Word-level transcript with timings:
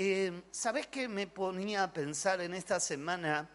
eh, 0.00 0.44
¿sabes 0.52 0.86
qué 0.86 1.08
me 1.08 1.26
ponía 1.26 1.82
a 1.82 1.92
pensar 1.92 2.40
en 2.40 2.54
esta 2.54 2.78
semana? 2.78 3.50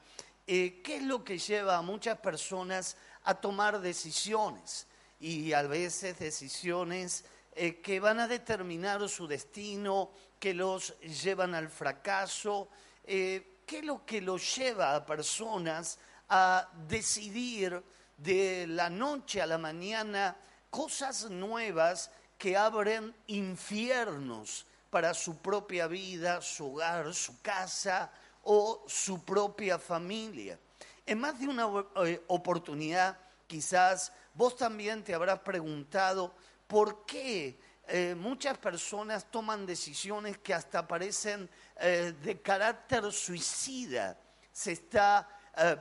Eh, 0.45 0.81
¿Qué 0.83 0.97
es 0.97 1.03
lo 1.03 1.23
que 1.23 1.37
lleva 1.37 1.77
a 1.77 1.81
muchas 1.81 2.17
personas 2.17 2.97
a 3.23 3.35
tomar 3.35 3.79
decisiones? 3.79 4.85
Y 5.21 5.53
a 5.53 5.61
veces 5.61 6.19
decisiones 6.19 7.23
eh, 7.55 7.79
que 7.79 8.01
van 8.01 8.19
a 8.19 8.27
determinar 8.27 9.07
su 9.07 9.25
destino, 9.25 10.11
que 10.37 10.53
los 10.53 10.99
llevan 10.99 11.55
al 11.55 11.69
fracaso. 11.69 12.67
¿Qué 13.05 13.45
es 13.65 13.85
lo 13.85 14.05
que 14.05 14.19
los 14.19 14.57
lleva 14.57 14.95
a 14.95 15.05
personas 15.05 15.97
a 16.27 16.69
decidir 16.89 17.81
de 18.17 18.67
la 18.67 18.89
noche 18.89 19.41
a 19.41 19.47
la 19.47 19.57
mañana 19.57 20.35
cosas 20.69 21.29
nuevas 21.29 22.11
que 22.37 22.57
abren 22.57 23.15
infiernos 23.27 24.65
para 24.93 25.15
su 25.15 25.39
propia 25.39 25.87
vida, 25.87 26.39
su 26.39 26.71
hogar, 26.71 27.15
su 27.15 27.41
casa 27.41 28.11
o 28.43 28.85
su 28.87 29.25
propia 29.25 29.79
familia. 29.79 30.59
En 31.03 31.19
más 31.19 31.39
de 31.39 31.47
una 31.47 31.67
eh, 32.05 32.23
oportunidad, 32.27 33.17
quizás 33.47 34.13
vos 34.35 34.55
también 34.55 35.03
te 35.03 35.15
habrás 35.15 35.39
preguntado 35.39 36.35
por 36.67 37.07
qué 37.07 37.59
eh, 37.87 38.13
muchas 38.15 38.59
personas 38.59 39.25
toman 39.31 39.65
decisiones 39.65 40.37
que 40.37 40.53
hasta 40.53 40.87
parecen 40.87 41.49
eh, 41.79 42.13
de 42.21 42.39
carácter 42.39 43.11
suicida. 43.11 44.15
Se 44.51 44.73
está 44.73 45.27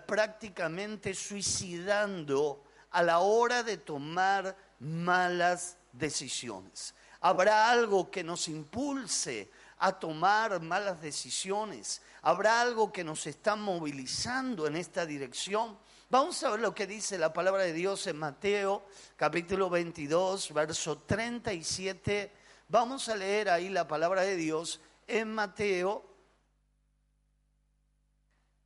prácticamente 0.06 1.12
suicidando 1.14 2.64
a 2.90 3.02
la 3.02 3.18
hora 3.20 3.62
de 3.62 3.76
tomar 3.76 4.56
malas 4.78 5.76
decisiones. 5.92 6.94
Habrá 7.22 7.70
algo 7.70 8.10
que 8.10 8.24
nos 8.24 8.48
impulse 8.48 9.50
a 9.78 9.92
tomar 9.92 10.60
malas 10.60 11.00
decisiones. 11.00 12.02
Habrá 12.20 12.60
algo 12.60 12.92
que 12.92 13.04
nos 13.04 13.26
está 13.26 13.54
movilizando 13.56 14.66
en 14.66 14.76
esta 14.76 15.06
dirección. 15.06 15.78
Vamos 16.10 16.42
a 16.42 16.50
ver 16.50 16.60
lo 16.60 16.74
que 16.74 16.86
dice 16.86 17.16
la 17.18 17.32
palabra 17.32 17.62
de 17.62 17.72
Dios 17.72 18.06
en 18.08 18.18
Mateo 18.18 18.84
capítulo 19.16 19.70
22, 19.70 20.52
verso 20.52 20.98
37. 20.98 22.32
Vamos 22.68 23.08
a 23.08 23.16
leer 23.16 23.50
ahí 23.50 23.68
la 23.68 23.86
palabra 23.86 24.22
de 24.22 24.36
Dios 24.36 24.80
en 25.06 25.32
Mateo 25.32 26.04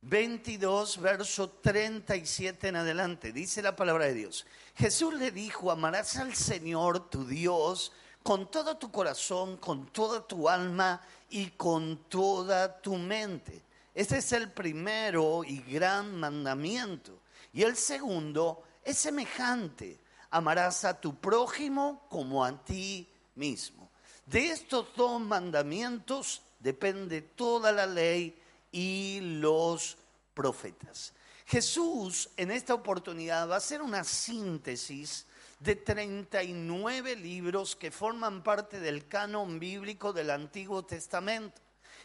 22, 0.01 0.99
verso 0.99 1.49
37 1.49 2.69
en 2.69 2.75
adelante. 2.75 3.31
Dice 3.31 3.61
la 3.61 3.75
palabra 3.75 4.05
de 4.05 4.13
Dios. 4.13 4.45
Jesús 4.75 5.13
le 5.13 5.31
dijo, 5.31 5.69
amarás 5.71 6.17
al 6.17 6.33
Señor 6.33 7.09
tu 7.09 7.25
Dios 7.25 7.91
con 8.27 8.51
todo 8.51 8.75
tu 8.75 8.91
corazón, 8.91 9.55
con 9.55 9.85
toda 9.85 10.27
tu 10.27 10.49
alma 10.49 11.01
y 11.29 11.51
con 11.51 12.09
toda 12.09 12.81
tu 12.81 12.97
mente. 12.97 13.63
Este 13.95 14.17
es 14.17 14.33
el 14.33 14.51
primero 14.51 15.45
y 15.45 15.59
gran 15.59 16.13
mandamiento. 16.19 17.21
Y 17.53 17.63
el 17.63 17.77
segundo 17.77 18.63
es 18.83 18.97
semejante. 18.97 19.97
Amarás 20.31 20.83
a 20.83 20.99
tu 20.99 21.15
prójimo 21.15 22.05
como 22.09 22.43
a 22.43 22.51
ti 22.65 23.07
mismo. 23.35 23.89
De 24.25 24.49
estos 24.49 24.87
dos 24.97 25.21
mandamientos 25.21 26.41
depende 26.59 27.21
toda 27.21 27.71
la 27.71 27.85
ley 27.85 28.37
y 28.73 29.21
los 29.21 29.95
profetas. 30.33 31.13
Jesús 31.45 32.29
en 32.35 32.51
esta 32.51 32.73
oportunidad 32.73 33.47
va 33.47 33.53
a 33.53 33.59
hacer 33.59 33.81
una 33.81 34.03
síntesis 34.03 35.25
de 35.59 35.75
39 35.75 37.15
libros 37.15 37.75
que 37.75 37.91
forman 37.91 38.43
parte 38.43 38.79
del 38.79 39.07
canon 39.07 39.59
bíblico 39.59 40.13
del 40.13 40.29
Antiguo 40.29 40.85
Testamento. 40.85 41.61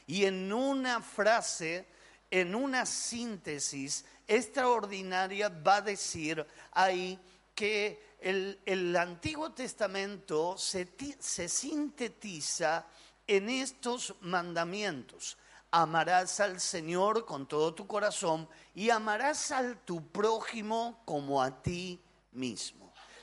Y 0.07 0.25
en 0.25 0.53
una 0.53 1.01
frase, 1.01 1.87
en 2.31 2.55
una 2.55 2.87
síntesis 2.87 4.05
extraordinaria, 4.27 5.49
va 5.49 5.77
a 5.77 5.83
decir 5.83 6.45
ahí 6.73 7.19
que 7.55 8.17
el, 8.21 8.97
Antiguo 8.97 9.53
Testamento 9.53 10.57
se, 10.57 10.89
se 11.19 11.49
sintetiza 11.49 12.87
en 13.27 13.49
estos 13.49 14.15
mandamientos. 14.21 15.37
Amarás 15.71 16.41
al 16.41 16.61
Señor 16.61 17.25
con 17.25 17.47
todo 17.47 17.75
tu 17.75 17.87
corazón 17.87 18.49
y 18.75 18.91
amarás 18.91 19.51
al 19.51 19.79
tu 19.85 20.07
prójimo 20.09 21.01
como 21.05 21.43
a 21.43 21.63
ti 21.63 22.01
mismo. 22.33 22.82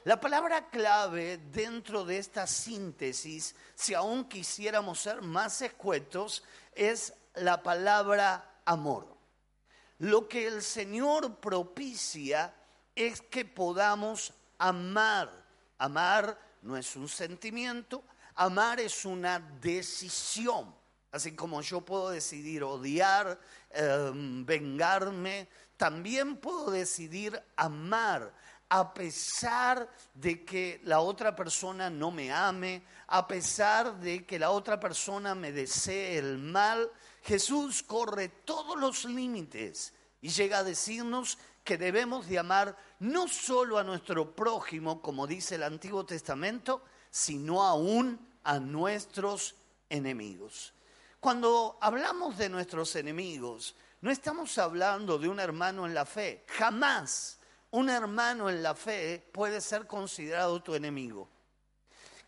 La 0.10 0.20
palabra 0.20 0.68
clave 0.72 1.38
dentro 1.38 2.04
de 2.04 2.18
esta 2.18 2.48
síntesis, 2.48 3.54
si 3.76 3.94
aún 3.94 4.28
quisiéramos 4.28 5.02
ser 5.02 5.22
más 5.22 5.62
escuetos, 5.62 6.44
es 6.74 7.14
la 7.36 7.62
palabra 7.62 8.60
amor. 8.66 9.16
Lo 10.00 10.28
que 10.28 10.48
el 10.48 10.64
Señor 10.64 11.36
propicia 11.36 12.52
es 12.96 13.22
que 13.22 13.46
podamos 13.46 14.34
amar. 14.58 15.30
Amar 15.78 16.40
no 16.64 16.76
es 16.76 16.96
un 16.96 17.08
sentimiento, 17.08 18.04
amar 18.34 18.80
es 18.80 19.06
una 19.06 19.38
decisión. 19.62 20.74
Así 21.12 21.36
como 21.36 21.62
yo 21.62 21.82
puedo 21.82 22.10
decidir 22.10 22.64
odiar, 22.64 23.40
em, 23.70 24.44
vengarme, 24.44 25.48
también 25.78 26.38
puedo 26.38 26.72
decidir 26.72 27.40
amar 27.56 28.34
a 28.70 28.94
pesar 28.94 29.90
de 30.14 30.46
que 30.46 30.80
la 30.84 31.00
otra 31.00 31.36
persona 31.36 31.90
no 31.90 32.12
me 32.12 32.32
ame, 32.32 32.84
a 33.08 33.28
pesar 33.28 34.00
de 34.00 34.26
que 34.26 34.38
la 34.38 34.52
otra 34.52 34.80
persona 34.80 35.34
me 35.34 35.52
desee 35.52 36.18
el 36.18 36.38
mal, 36.38 36.92
Jesús 37.24 37.82
corre 37.82 38.30
todos 38.30 38.80
los 38.80 39.06
límites 39.06 39.94
y 40.22 40.30
llega 40.30 40.60
a 40.60 40.64
decirnos 40.64 41.40
que 41.64 41.78
debemos 41.78 42.28
de 42.28 42.40
amar 42.40 42.78
no 43.00 43.28
solo 43.28 43.80
a 43.80 43.84
nuestro 43.84 44.36
prójimo, 44.36 45.02
como 45.02 45.26
dice 45.26 45.56
el 45.56 45.64
Antiguo 45.64 46.06
Testamento, 46.06 46.84
sino 47.10 47.64
aún 47.64 48.20
a 48.44 48.60
nuestros 48.60 49.56
enemigos. 49.90 50.74
Cuando 51.20 51.78
hablamos 51.82 52.38
de 52.38 52.50
nuestros 52.50 52.96
enemigos, 52.96 53.76
no 54.02 54.12
estamos 54.12 54.58
hablando 54.60 55.18
de 55.18 55.28
un 55.28 55.40
hermano 55.40 55.86
en 55.86 55.94
la 55.94 56.06
fe, 56.06 56.46
jamás 56.48 57.39
un 57.72 57.90
hermano 57.90 58.50
en 58.50 58.64
la 58.64 58.76
fe 58.76 59.24
puede 59.32 59.62
ser 59.62 59.86
considerado 59.86 60.62
tu 60.62 60.76
enemigo. 60.76 61.30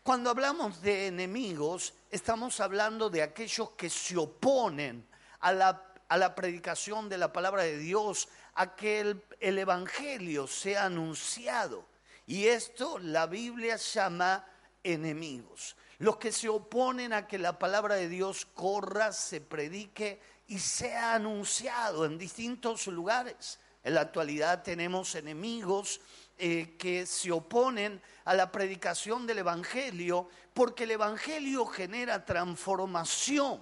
Cuando 0.02 0.30
hablamos 0.30 0.82
de 0.82 1.06
enemigos, 1.06 1.94
estamos 2.10 2.60
hablando 2.60 3.08
de 3.08 3.22
aquellos 3.22 3.70
que 3.70 3.88
se 3.88 4.16
oponen 4.16 5.06
a 5.40 5.52
la, 5.52 6.34
predicación 6.34 7.08
de 7.08 7.18
la 7.18 7.32
palabra 7.32 7.62
de 7.62 7.78
Dios, 7.78 8.28
a 8.54 8.74
que 8.74 9.00
el, 9.00 9.22
el 9.40 9.58
Evangelio 9.58 10.46
sea 10.46 10.86
anunciado. 10.86 11.86
Y 12.26 12.46
esto 12.46 12.98
la 12.98 13.26
Biblia 13.26 13.76
llama 13.76 14.44
enemigos. 14.82 15.76
Los 15.98 16.16
que 16.16 16.32
se 16.32 16.48
oponen 16.48 17.12
a 17.12 17.28
que 17.28 17.38
la 17.38 17.58
palabra 17.58 17.94
de 17.94 18.08
Dios 18.08 18.44
corra, 18.44 19.12
se 19.12 19.40
predique 19.40 20.20
y 20.48 20.58
sea 20.58 21.14
anunciado 21.14 22.04
en 22.04 22.18
distintos 22.18 22.88
lugares. 22.88 23.60
En 23.84 23.94
la 23.94 24.02
actualidad 24.02 24.62
tenemos 24.62 25.14
enemigos 25.14 26.00
eh, 26.38 26.76
que 26.78 27.06
se 27.06 27.32
oponen 27.32 28.00
a 28.24 28.34
la 28.34 28.50
predicación 28.50 29.26
del 29.26 29.38
Evangelio 29.38 30.28
porque 30.54 30.84
el 30.84 30.92
Evangelio 30.92 31.66
genera 31.66 32.24
transformación, 32.24 33.60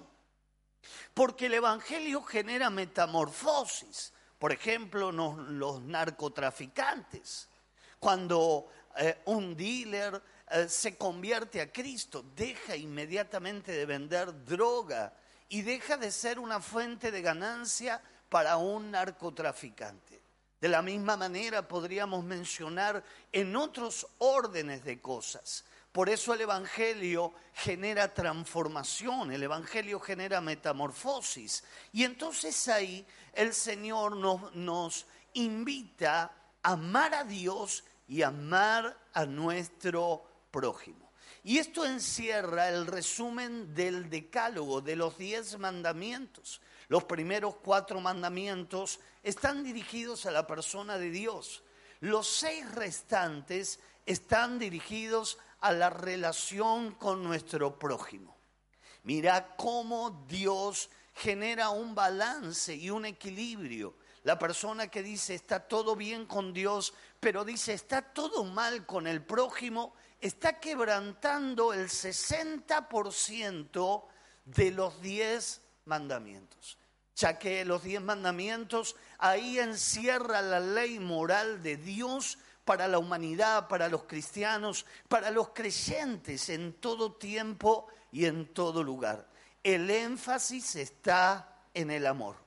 porque 1.13 1.47
el 1.47 1.55
Evangelio 1.55 2.21
genera 2.21 2.69
metamorfosis. 2.69 4.13
Por 4.37 4.51
ejemplo, 4.51 5.11
los 5.11 5.81
narcotraficantes. 5.81 7.47
Cuando 7.99 8.67
eh, 8.97 9.21
un 9.25 9.55
dealer 9.55 10.21
eh, 10.49 10.67
se 10.67 10.97
convierte 10.97 11.61
a 11.61 11.71
Cristo, 11.71 12.25
deja 12.35 12.75
inmediatamente 12.75 13.71
de 13.71 13.85
vender 13.85 14.43
droga 14.43 15.13
y 15.49 15.61
deja 15.61 15.97
de 15.97 16.11
ser 16.11 16.39
una 16.39 16.59
fuente 16.59 17.11
de 17.11 17.21
ganancia 17.21 18.01
para 18.31 18.55
un 18.55 18.91
narcotraficante. 18.91 20.21
De 20.61 20.69
la 20.69 20.81
misma 20.81 21.17
manera 21.17 21.67
podríamos 21.67 22.23
mencionar 22.23 23.03
en 23.29 23.53
otros 23.57 24.07
órdenes 24.19 24.85
de 24.85 25.01
cosas. 25.01 25.65
Por 25.91 26.07
eso 26.07 26.33
el 26.33 26.39
Evangelio 26.39 27.33
genera 27.53 28.13
transformación, 28.13 29.33
el 29.33 29.43
Evangelio 29.43 29.99
genera 29.99 30.39
metamorfosis. 30.39 31.65
Y 31.91 32.05
entonces 32.05 32.69
ahí 32.69 33.05
el 33.33 33.53
Señor 33.53 34.15
nos, 34.15 34.55
nos 34.55 35.05
invita 35.33 36.31
a 36.63 36.71
amar 36.71 37.13
a 37.13 37.25
Dios 37.25 37.83
y 38.07 38.21
amar 38.21 38.97
a 39.11 39.25
nuestro 39.25 40.23
prójimo. 40.51 41.11
Y 41.43 41.57
esto 41.57 41.85
encierra 41.85 42.69
el 42.69 42.87
resumen 42.87 43.73
del 43.75 44.09
decálogo, 44.09 44.79
de 44.79 44.95
los 44.95 45.17
diez 45.17 45.59
mandamientos. 45.59 46.61
Los 46.91 47.05
primeros 47.05 47.55
cuatro 47.55 48.01
mandamientos 48.01 48.99
están 49.23 49.63
dirigidos 49.63 50.25
a 50.25 50.31
la 50.31 50.45
persona 50.45 50.97
de 50.97 51.09
Dios. 51.09 51.63
Los 52.01 52.27
seis 52.27 52.69
restantes 52.69 53.79
están 54.05 54.59
dirigidos 54.59 55.37
a 55.61 55.71
la 55.71 55.89
relación 55.89 56.91
con 56.95 57.23
nuestro 57.23 57.79
prójimo. 57.79 58.35
Mira 59.03 59.55
cómo 59.55 60.25
Dios 60.27 60.89
genera 61.15 61.69
un 61.69 61.95
balance 61.95 62.75
y 62.75 62.89
un 62.89 63.05
equilibrio. 63.05 63.95
La 64.23 64.37
persona 64.37 64.89
que 64.89 65.01
dice 65.01 65.33
está 65.33 65.61
todo 65.61 65.95
bien 65.95 66.25
con 66.25 66.51
Dios, 66.51 66.93
pero 67.21 67.45
dice 67.45 67.71
está 67.71 68.01
todo 68.01 68.43
mal 68.43 68.85
con 68.85 69.07
el 69.07 69.23
prójimo, 69.23 69.93
está 70.19 70.59
quebrantando 70.59 71.71
el 71.71 71.87
60% 71.87 74.03
de 74.43 74.71
los 74.71 75.01
10 75.01 75.61
mandamientos. 75.85 76.80
Ya 77.15 77.37
que 77.37 77.65
los 77.65 77.83
10 77.83 78.01
mandamientos 78.01 78.95
ahí 79.17 79.59
encierra 79.59 80.41
la 80.41 80.59
ley 80.59 80.99
moral 80.99 81.61
de 81.61 81.77
Dios 81.77 82.37
para 82.65 82.87
la 82.87 82.99
humanidad, 82.99 83.67
para 83.67 83.89
los 83.89 84.03
cristianos, 84.03 84.85
para 85.07 85.31
los 85.31 85.49
creyentes 85.49 86.49
en 86.49 86.73
todo 86.73 87.13
tiempo 87.13 87.87
y 88.11 88.25
en 88.25 88.53
todo 88.53 88.83
lugar. 88.83 89.27
El 89.63 89.89
énfasis 89.89 90.75
está 90.75 91.65
en 91.73 91.91
el 91.91 92.07
amor. 92.07 92.37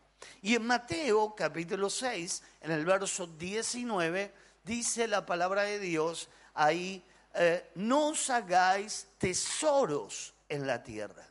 Y 0.43 0.55
en 0.55 0.67
Mateo 0.67 1.35
capítulo 1.35 1.91
6, 1.91 2.43
en 2.63 2.71
el 2.71 2.85
verso 2.85 3.27
19, 3.27 4.33
dice 4.65 5.07
la 5.09 5.25
palabra 5.25 5.63
de 5.63 5.79
Dios 5.79 6.29
ahí, 6.55 7.05
eh, 7.35 7.71
no 7.75 8.09
os 8.09 8.31
hagáis 8.31 9.09
tesoros 9.19 10.35
en 10.49 10.67
la 10.67 10.83
tierra, 10.83 11.27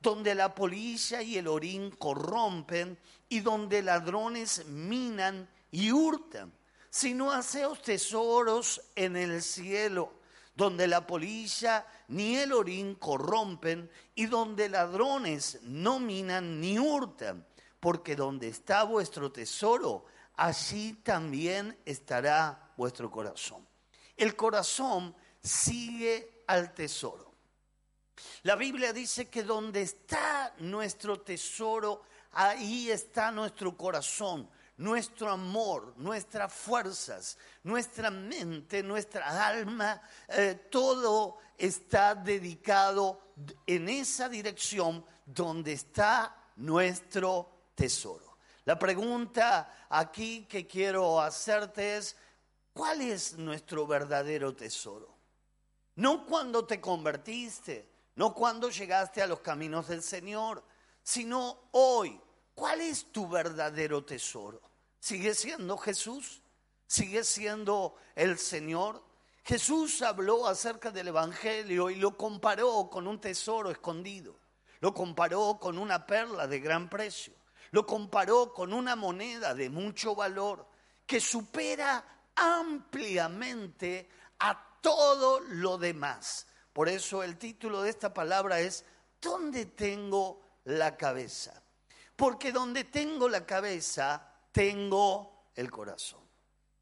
donde 0.00 0.34
la 0.34 0.54
polilla 0.54 1.22
y 1.22 1.36
el 1.36 1.48
orín 1.48 1.90
corrompen 1.90 2.98
y 3.28 3.40
donde 3.40 3.82
ladrones 3.82 4.66
minan 4.66 5.48
y 5.70 5.90
hurtan, 5.92 6.52
sino 6.90 7.32
haceos 7.32 7.82
tesoros 7.82 8.80
en 8.94 9.16
el 9.16 9.42
cielo, 9.42 10.12
donde 10.54 10.86
la 10.86 11.06
polilla 11.06 11.86
ni 12.08 12.36
el 12.36 12.52
orín 12.52 12.94
corrompen 12.94 13.90
y 14.14 14.26
donde 14.26 14.68
ladrones 14.68 15.58
no 15.62 15.98
minan 15.98 16.60
ni 16.60 16.78
hurtan 16.78 17.44
porque 17.80 18.16
donde 18.16 18.48
está 18.48 18.84
vuestro 18.84 19.30
tesoro, 19.30 20.06
allí 20.36 20.94
también 21.04 21.78
estará 21.84 22.72
vuestro 22.76 23.10
corazón. 23.10 23.66
El 24.16 24.34
corazón 24.34 25.14
sigue 25.42 26.42
al 26.46 26.74
tesoro. 26.74 27.25
La 28.42 28.56
Biblia 28.56 28.92
dice 28.92 29.28
que 29.28 29.42
donde 29.42 29.82
está 29.82 30.54
nuestro 30.58 31.20
tesoro, 31.20 32.02
ahí 32.32 32.90
está 32.90 33.30
nuestro 33.30 33.76
corazón, 33.76 34.48
nuestro 34.78 35.30
amor, 35.30 35.94
nuestras 35.96 36.52
fuerzas, 36.52 37.38
nuestra 37.62 38.10
mente, 38.10 38.82
nuestra 38.82 39.46
alma, 39.46 40.00
eh, 40.28 40.66
todo 40.70 41.38
está 41.56 42.14
dedicado 42.14 43.32
en 43.66 43.88
esa 43.88 44.28
dirección 44.28 45.04
donde 45.24 45.72
está 45.72 46.36
nuestro 46.56 47.70
tesoro. 47.74 48.38
La 48.64 48.78
pregunta 48.78 49.86
aquí 49.88 50.46
que 50.46 50.66
quiero 50.66 51.20
hacerte 51.20 51.96
es, 51.96 52.16
¿cuál 52.72 53.00
es 53.00 53.36
nuestro 53.38 53.86
verdadero 53.86 54.54
tesoro? 54.54 55.16
No 55.96 56.26
cuando 56.26 56.66
te 56.66 56.80
convertiste, 56.80 57.95
no 58.16 58.34
cuando 58.34 58.68
llegaste 58.70 59.22
a 59.22 59.26
los 59.26 59.40
caminos 59.40 59.88
del 59.88 60.02
Señor, 60.02 60.62
sino 61.02 61.68
hoy. 61.72 62.20
¿Cuál 62.54 62.80
es 62.80 63.12
tu 63.12 63.28
verdadero 63.28 64.04
tesoro? 64.04 64.62
¿Sigue 64.98 65.34
siendo 65.34 65.76
Jesús? 65.76 66.42
¿Sigue 66.86 67.22
siendo 67.22 67.96
el 68.14 68.38
Señor? 68.38 69.04
Jesús 69.44 70.02
habló 70.02 70.46
acerca 70.46 70.90
del 70.90 71.08
Evangelio 71.08 71.90
y 71.90 71.96
lo 71.96 72.16
comparó 72.16 72.88
con 72.90 73.06
un 73.06 73.20
tesoro 73.20 73.70
escondido. 73.70 74.36
Lo 74.80 74.94
comparó 74.94 75.58
con 75.60 75.78
una 75.78 76.06
perla 76.06 76.46
de 76.46 76.60
gran 76.60 76.88
precio 76.88 77.34
lo 77.76 77.86
comparó 77.86 78.52
con 78.52 78.72
una 78.72 78.96
moneda 78.96 79.54
de 79.54 79.70
mucho 79.70 80.14
valor 80.14 80.66
que 81.04 81.20
supera 81.20 82.04
ampliamente 82.34 84.08
a 84.38 84.78
todo 84.80 85.40
lo 85.40 85.78
demás. 85.78 86.46
Por 86.76 86.90
eso 86.90 87.22
el 87.22 87.38
título 87.38 87.80
de 87.80 87.88
esta 87.88 88.12
palabra 88.12 88.60
es 88.60 88.84
¿Dónde 89.18 89.64
tengo 89.64 90.42
la 90.64 90.94
cabeza? 90.98 91.62
Porque 92.14 92.52
donde 92.52 92.84
tengo 92.84 93.30
la 93.30 93.46
cabeza, 93.46 94.30
tengo 94.52 95.48
el 95.54 95.70
corazón. 95.70 96.20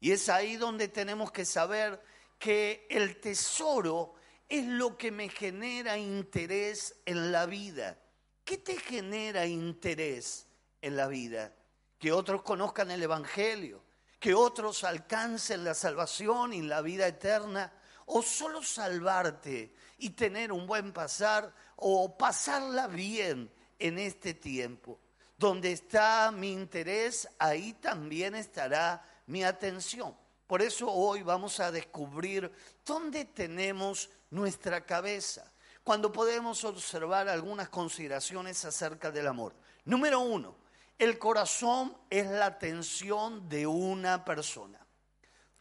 Y 0.01 0.11
es 0.11 0.27
ahí 0.27 0.57
donde 0.57 0.89
tenemos 0.89 1.31
que 1.31 1.45
saber 1.45 2.03
que 2.37 2.85
el 2.89 3.21
tesoro 3.21 4.15
es 4.49 4.65
lo 4.65 4.97
que 4.97 5.11
me 5.11 5.29
genera 5.29 5.97
interés 5.97 6.95
en 7.05 7.31
la 7.31 7.45
vida. 7.45 7.97
¿Qué 8.43 8.57
te 8.57 8.75
genera 8.77 9.45
interés? 9.45 10.47
en 10.81 10.97
la 10.97 11.07
vida, 11.07 11.51
que 11.97 12.11
otros 12.11 12.41
conozcan 12.41 12.91
el 12.91 13.01
Evangelio, 13.01 13.81
que 14.19 14.35
otros 14.35 14.83
alcancen 14.83 15.63
la 15.63 15.73
salvación 15.73 16.53
y 16.53 16.61
la 16.61 16.81
vida 16.81 17.07
eterna, 17.07 17.73
o 18.07 18.21
solo 18.21 18.61
salvarte 18.61 19.73
y 19.97 20.11
tener 20.11 20.51
un 20.51 20.67
buen 20.67 20.93
pasar 20.93 21.53
o 21.75 22.17
pasarla 22.17 22.87
bien 22.87 23.51
en 23.79 23.99
este 23.99 24.33
tiempo. 24.33 24.99
Donde 25.37 25.71
está 25.71 26.31
mi 26.31 26.51
interés, 26.51 27.27
ahí 27.39 27.73
también 27.73 28.35
estará 28.35 29.03
mi 29.27 29.43
atención. 29.43 30.15
Por 30.47 30.61
eso 30.61 30.91
hoy 30.91 31.23
vamos 31.23 31.59
a 31.59 31.71
descubrir 31.71 32.51
dónde 32.85 33.25
tenemos 33.25 34.09
nuestra 34.29 34.85
cabeza, 34.85 35.51
cuando 35.83 36.11
podemos 36.11 36.63
observar 36.63 37.27
algunas 37.27 37.69
consideraciones 37.69 38.63
acerca 38.65 39.11
del 39.11 39.27
amor. 39.27 39.55
Número 39.85 40.19
uno, 40.19 40.55
el 40.97 41.17
corazón 41.19 41.95
es 42.09 42.27
la 42.27 42.47
atención 42.47 43.47
de 43.49 43.67
una 43.67 44.23
persona. 44.23 44.85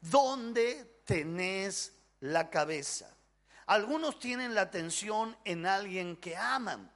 ¿Dónde 0.01 1.01
tenés 1.05 1.93
la 2.21 2.51
cabeza? 2.51 3.14
Algunos 3.67 4.19
tienen 4.19 4.55
la 4.55 4.63
atención 4.63 5.37
en 5.45 5.67
alguien 5.67 6.17
que 6.17 6.37
aman. 6.37 6.91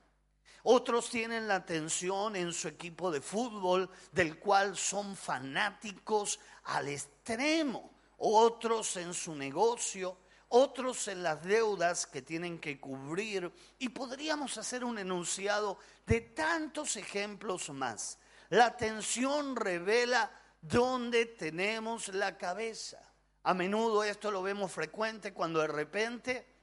Otros 0.64 1.08
tienen 1.08 1.48
la 1.48 1.56
atención 1.56 2.36
en 2.36 2.52
su 2.52 2.68
equipo 2.68 3.10
de 3.10 3.20
fútbol, 3.20 3.88
del 4.12 4.38
cual 4.38 4.76
son 4.76 5.16
fanáticos 5.16 6.38
al 6.64 6.88
extremo. 6.88 7.90
Otros 8.18 8.96
en 8.96 9.14
su 9.14 9.34
negocio, 9.34 10.18
otros 10.48 11.08
en 11.08 11.22
las 11.22 11.42
deudas 11.42 12.06
que 12.06 12.20
tienen 12.20 12.58
que 12.58 12.78
cubrir. 12.78 13.50
Y 13.78 13.88
podríamos 13.88 14.58
hacer 14.58 14.84
un 14.84 14.98
enunciado 14.98 15.78
de 16.06 16.20
tantos 16.20 16.96
ejemplos 16.96 17.70
más. 17.70 18.18
La 18.50 18.66
atención 18.66 19.56
revela 19.56 20.30
dónde 20.60 21.26
tenemos 21.26 22.08
la 22.08 22.36
cabeza. 22.36 23.00
A 23.44 23.54
menudo 23.54 24.04
esto 24.04 24.30
lo 24.30 24.42
vemos 24.42 24.72
frecuente 24.72 25.32
cuando 25.32 25.60
de 25.60 25.68
repente 25.68 26.57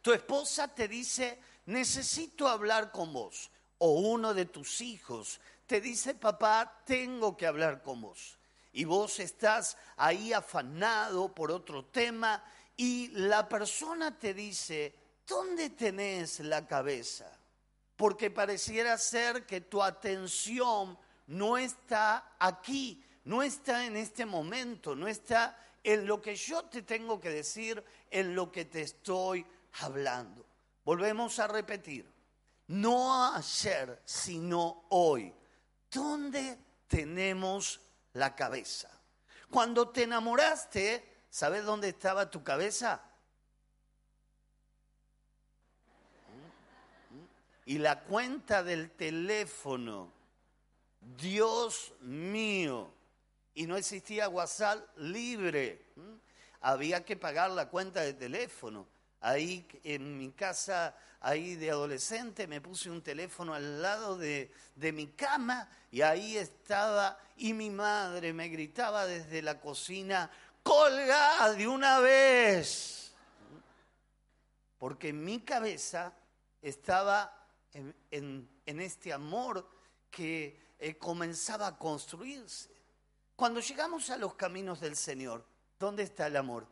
tu 0.00 0.12
esposa 0.12 0.68
te 0.68 0.88
dice, 0.88 1.40
necesito 1.66 2.48
hablar 2.48 2.90
con 2.90 3.12
vos. 3.12 3.50
O 3.78 3.92
uno 3.92 4.32
de 4.32 4.46
tus 4.46 4.80
hijos 4.80 5.40
te 5.66 5.80
dice, 5.80 6.14
papá, 6.14 6.82
tengo 6.84 7.36
que 7.36 7.46
hablar 7.46 7.82
con 7.82 8.00
vos. 8.00 8.38
Y 8.72 8.84
vos 8.84 9.20
estás 9.20 9.76
ahí 9.96 10.32
afanado 10.32 11.34
por 11.34 11.50
otro 11.50 11.84
tema 11.86 12.42
y 12.76 13.08
la 13.08 13.48
persona 13.48 14.18
te 14.18 14.32
dice, 14.34 14.94
¿dónde 15.26 15.70
tenés 15.70 16.40
la 16.40 16.66
cabeza? 16.66 17.38
porque 18.02 18.32
pareciera 18.32 18.98
ser 18.98 19.46
que 19.46 19.60
tu 19.60 19.80
atención 19.80 20.98
no 21.28 21.56
está 21.56 22.34
aquí, 22.40 23.00
no 23.22 23.44
está 23.44 23.86
en 23.86 23.96
este 23.96 24.26
momento, 24.26 24.96
no 24.96 25.06
está 25.06 25.56
en 25.84 26.04
lo 26.04 26.20
que 26.20 26.34
yo 26.34 26.64
te 26.64 26.82
tengo 26.82 27.20
que 27.20 27.30
decir, 27.30 27.80
en 28.10 28.34
lo 28.34 28.50
que 28.50 28.64
te 28.64 28.82
estoy 28.82 29.46
hablando. 29.80 30.46
Volvemos 30.84 31.38
a 31.38 31.46
repetir, 31.46 32.10
no 32.68 33.34
ayer, 33.34 34.00
sino 34.04 34.84
hoy. 34.90 35.32
¿Dónde 35.90 36.58
tenemos 36.88 37.80
la 38.14 38.34
cabeza? 38.34 38.90
Cuando 39.50 39.90
te 39.90 40.04
enamoraste, 40.04 41.24
¿sabes 41.30 41.64
dónde 41.64 41.90
estaba 41.90 42.30
tu 42.30 42.42
cabeza? 42.42 43.02
y 47.64 47.78
la 47.78 48.00
cuenta 48.00 48.62
del 48.62 48.90
teléfono. 48.90 50.12
Dios 51.00 51.92
mío. 52.00 52.92
Y 53.54 53.66
no 53.66 53.76
existía 53.76 54.28
WhatsApp 54.28 54.84
libre. 54.96 55.84
Había 56.60 57.04
que 57.04 57.16
pagar 57.16 57.50
la 57.50 57.68
cuenta 57.68 58.00
de 58.00 58.14
teléfono. 58.14 58.86
Ahí 59.22 59.66
en 59.84 60.18
mi 60.18 60.32
casa, 60.32 60.94
ahí 61.20 61.54
de 61.56 61.70
adolescente, 61.70 62.46
me 62.46 62.60
puse 62.60 62.90
un 62.90 63.02
teléfono 63.02 63.54
al 63.54 63.80
lado 63.80 64.18
de, 64.18 64.52
de 64.76 64.92
mi 64.92 65.08
cama 65.08 65.70
y 65.90 66.02
ahí 66.02 66.36
estaba 66.36 67.18
y 67.36 67.54
mi 67.54 67.70
madre 67.70 68.32
me 68.32 68.48
gritaba 68.48 69.06
desde 69.06 69.42
la 69.42 69.60
cocina, 69.60 70.30
colga 70.62 71.52
de 71.52 71.66
una 71.66 72.00
vez. 72.00 73.12
Porque 74.78 75.08
en 75.08 75.24
mi 75.24 75.40
cabeza 75.40 76.12
estaba 76.60 77.42
en, 77.72 78.48
este 78.66 79.12
amor 79.12 79.68
que 80.10 80.74
eh, 80.78 80.96
comenzaba 80.98 81.66
a 81.66 81.78
construirse. 81.78 82.70
Cuando 83.36 83.60
llegamos 83.60 84.10
a 84.10 84.16
los 84.16 84.34
caminos 84.34 84.80
del 84.80 84.96
Señor, 84.96 85.44
¿dónde 85.78 86.04
está 86.04 86.26
el 86.26 86.36
amor? 86.36 86.66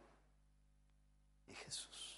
En 1.47 1.54
Jesús. 1.57 2.10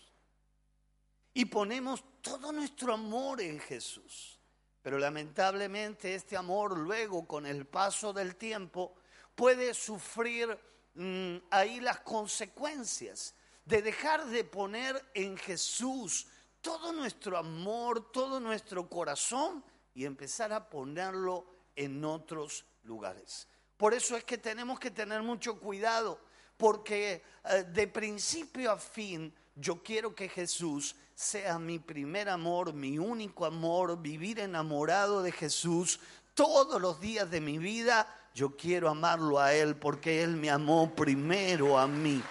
Y 1.34 1.46
ponemos 1.46 2.04
todo 2.20 2.52
nuestro 2.52 2.94
amor 2.94 3.40
en 3.40 3.58
Jesús. 3.58 4.38
Pero 4.82 4.98
lamentablemente 4.98 6.14
este 6.14 6.36
amor 6.36 6.76
luego 6.76 7.26
con 7.26 7.46
el 7.46 7.66
paso 7.66 8.12
del 8.12 8.36
tiempo 8.36 8.94
puede 9.34 9.74
sufrir 9.74 10.58
mm, 10.94 11.36
ahí 11.50 11.80
las 11.80 12.00
consecuencias 12.00 13.34
de 13.64 13.80
dejar 13.80 14.26
de 14.26 14.44
poner 14.44 15.02
en 15.14 15.36
Jesús 15.36 16.26
todo 16.60 16.92
nuestro 16.92 17.36
amor, 17.38 18.10
todo 18.12 18.40
nuestro 18.40 18.88
corazón 18.88 19.64
y 19.94 20.04
empezar 20.04 20.52
a 20.52 20.68
ponerlo 20.68 21.46
en 21.76 22.04
otros 22.04 22.64
lugares. 22.84 23.48
Por 23.76 23.94
eso 23.94 24.16
es 24.16 24.24
que 24.24 24.38
tenemos 24.38 24.78
que 24.78 24.90
tener 24.90 25.22
mucho 25.22 25.58
cuidado, 25.58 26.20
porque 26.62 27.24
eh, 27.44 27.64
de 27.64 27.88
principio 27.88 28.70
a 28.70 28.76
fin 28.76 29.34
yo 29.56 29.82
quiero 29.82 30.14
que 30.14 30.28
Jesús 30.28 30.94
sea 31.12 31.58
mi 31.58 31.80
primer 31.80 32.28
amor, 32.28 32.72
mi 32.72 33.00
único 33.00 33.44
amor, 33.44 34.00
vivir 34.00 34.38
enamorado 34.38 35.24
de 35.24 35.32
Jesús 35.32 35.98
todos 36.34 36.80
los 36.80 37.00
días 37.00 37.28
de 37.32 37.40
mi 37.40 37.58
vida. 37.58 38.06
Yo 38.32 38.56
quiero 38.56 38.88
amarlo 38.88 39.40
a 39.40 39.52
Él 39.52 39.74
porque 39.74 40.22
Él 40.22 40.36
me 40.36 40.50
amó 40.50 40.94
primero 40.94 41.76
a 41.76 41.88
mí 41.88 42.22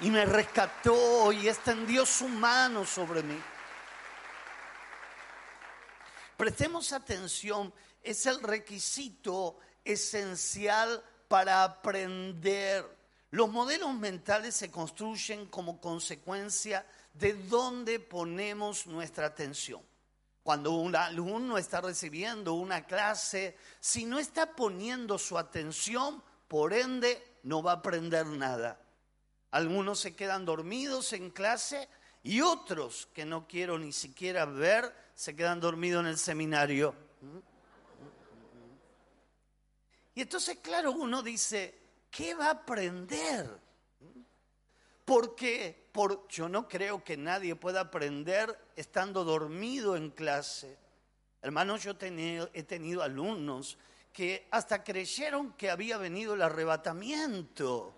y 0.00 0.10
me 0.10 0.24
rescató 0.24 1.30
y 1.32 1.50
extendió 1.50 2.06
su 2.06 2.28
mano 2.28 2.86
sobre 2.86 3.22
mí. 3.22 3.38
Prestemos 6.38 6.94
atención, 6.94 7.74
es 8.02 8.24
el 8.24 8.40
requisito 8.40 9.58
esencial 9.84 11.04
para 11.28 11.62
aprender. 11.62 12.84
Los 13.30 13.50
modelos 13.50 13.94
mentales 13.94 14.56
se 14.56 14.70
construyen 14.70 15.46
como 15.46 15.80
consecuencia 15.80 16.84
de 17.12 17.34
dónde 17.34 18.00
ponemos 18.00 18.86
nuestra 18.86 19.26
atención. 19.26 19.82
Cuando 20.42 20.72
un 20.72 20.96
alumno 20.96 21.58
está 21.58 21.82
recibiendo 21.82 22.54
una 22.54 22.86
clase, 22.86 23.56
si 23.80 24.06
no 24.06 24.18
está 24.18 24.56
poniendo 24.56 25.18
su 25.18 25.36
atención, 25.36 26.22
por 26.48 26.72
ende 26.72 27.22
no 27.42 27.62
va 27.62 27.72
a 27.72 27.76
aprender 27.76 28.24
nada. 28.26 28.80
Algunos 29.50 30.00
se 30.00 30.16
quedan 30.16 30.46
dormidos 30.46 31.12
en 31.12 31.30
clase 31.30 31.88
y 32.22 32.40
otros 32.40 33.08
que 33.12 33.26
no 33.26 33.46
quiero 33.46 33.78
ni 33.78 33.92
siquiera 33.92 34.46
ver 34.46 34.94
se 35.14 35.36
quedan 35.36 35.60
dormidos 35.60 36.00
en 36.00 36.06
el 36.06 36.18
seminario. 36.18 36.94
Y 40.18 40.22
entonces, 40.22 40.58
claro, 40.60 40.90
uno 40.90 41.22
dice, 41.22 41.78
¿qué 42.10 42.34
va 42.34 42.46
a 42.46 42.50
aprender? 42.50 43.48
Porque 45.04 45.88
por, 45.92 46.26
yo 46.26 46.48
no 46.48 46.66
creo 46.66 47.04
que 47.04 47.16
nadie 47.16 47.54
pueda 47.54 47.82
aprender 47.82 48.72
estando 48.74 49.22
dormido 49.22 49.94
en 49.94 50.10
clase. 50.10 50.76
Hermanos, 51.40 51.84
yo 51.84 51.92
he 51.92 52.62
tenido 52.64 53.00
alumnos 53.00 53.78
que 54.12 54.48
hasta 54.50 54.82
creyeron 54.82 55.52
que 55.52 55.70
había 55.70 55.98
venido 55.98 56.34
el 56.34 56.42
arrebatamiento. 56.42 57.94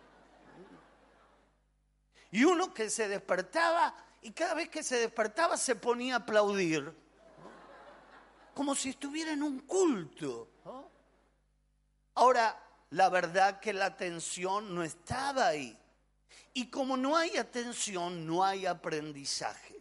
Y 2.33 2.45
uno 2.45 2.75
que 2.75 2.91
se 2.91 3.09
despertaba 3.09 3.95
y 4.21 4.33
cada 4.33 4.53
vez 4.53 4.69
que 4.69 4.83
se 4.83 4.99
despertaba 4.99 5.57
se 5.57 5.75
ponía 5.75 6.17
a 6.17 6.19
aplaudir, 6.19 6.93
como 8.53 8.75
si 8.75 8.91
estuviera 8.91 9.33
en 9.33 9.43
un 9.43 9.61
culto. 9.61 10.50
Ahora, 12.15 12.61
la 12.91 13.09
verdad 13.09 13.61
que 13.61 13.73
la 13.73 13.87
atención 13.87 14.75
no 14.75 14.83
estaba 14.83 15.49
ahí. 15.49 15.77
Y 16.53 16.67
como 16.69 16.97
no 16.97 17.17
hay 17.17 17.37
atención, 17.37 18.27
no 18.27 18.45
hay 18.45 18.67
aprendizaje. 18.67 19.81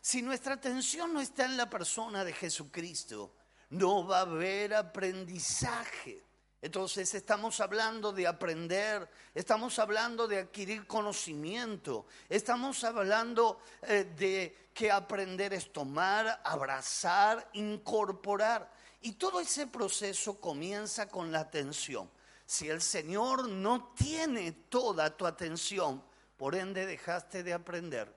Si 0.00 0.20
nuestra 0.20 0.54
atención 0.54 1.12
no 1.12 1.20
está 1.20 1.44
en 1.44 1.56
la 1.56 1.70
persona 1.70 2.24
de 2.24 2.32
Jesucristo, 2.32 3.34
no 3.70 4.06
va 4.06 4.18
a 4.18 4.22
haber 4.22 4.74
aprendizaje. 4.74 6.24
Entonces 6.60 7.12
estamos 7.14 7.60
hablando 7.60 8.12
de 8.12 8.26
aprender, 8.26 9.08
estamos 9.34 9.78
hablando 9.80 10.28
de 10.28 10.38
adquirir 10.38 10.86
conocimiento, 10.86 12.06
estamos 12.28 12.84
hablando 12.84 13.60
eh, 13.82 14.12
de 14.16 14.70
que 14.72 14.90
aprender 14.90 15.52
es 15.54 15.72
tomar, 15.72 16.40
abrazar, 16.44 17.48
incorporar. 17.54 18.72
Y 19.02 19.12
todo 19.12 19.40
ese 19.40 19.66
proceso 19.66 20.40
comienza 20.40 21.08
con 21.08 21.32
la 21.32 21.40
atención. 21.40 22.10
Si 22.46 22.68
el 22.68 22.80
Señor 22.80 23.48
no 23.48 23.92
tiene 23.94 24.52
toda 24.52 25.16
tu 25.16 25.26
atención, 25.26 26.02
por 26.36 26.54
ende 26.54 26.86
dejaste 26.86 27.42
de 27.42 27.52
aprender. 27.52 28.14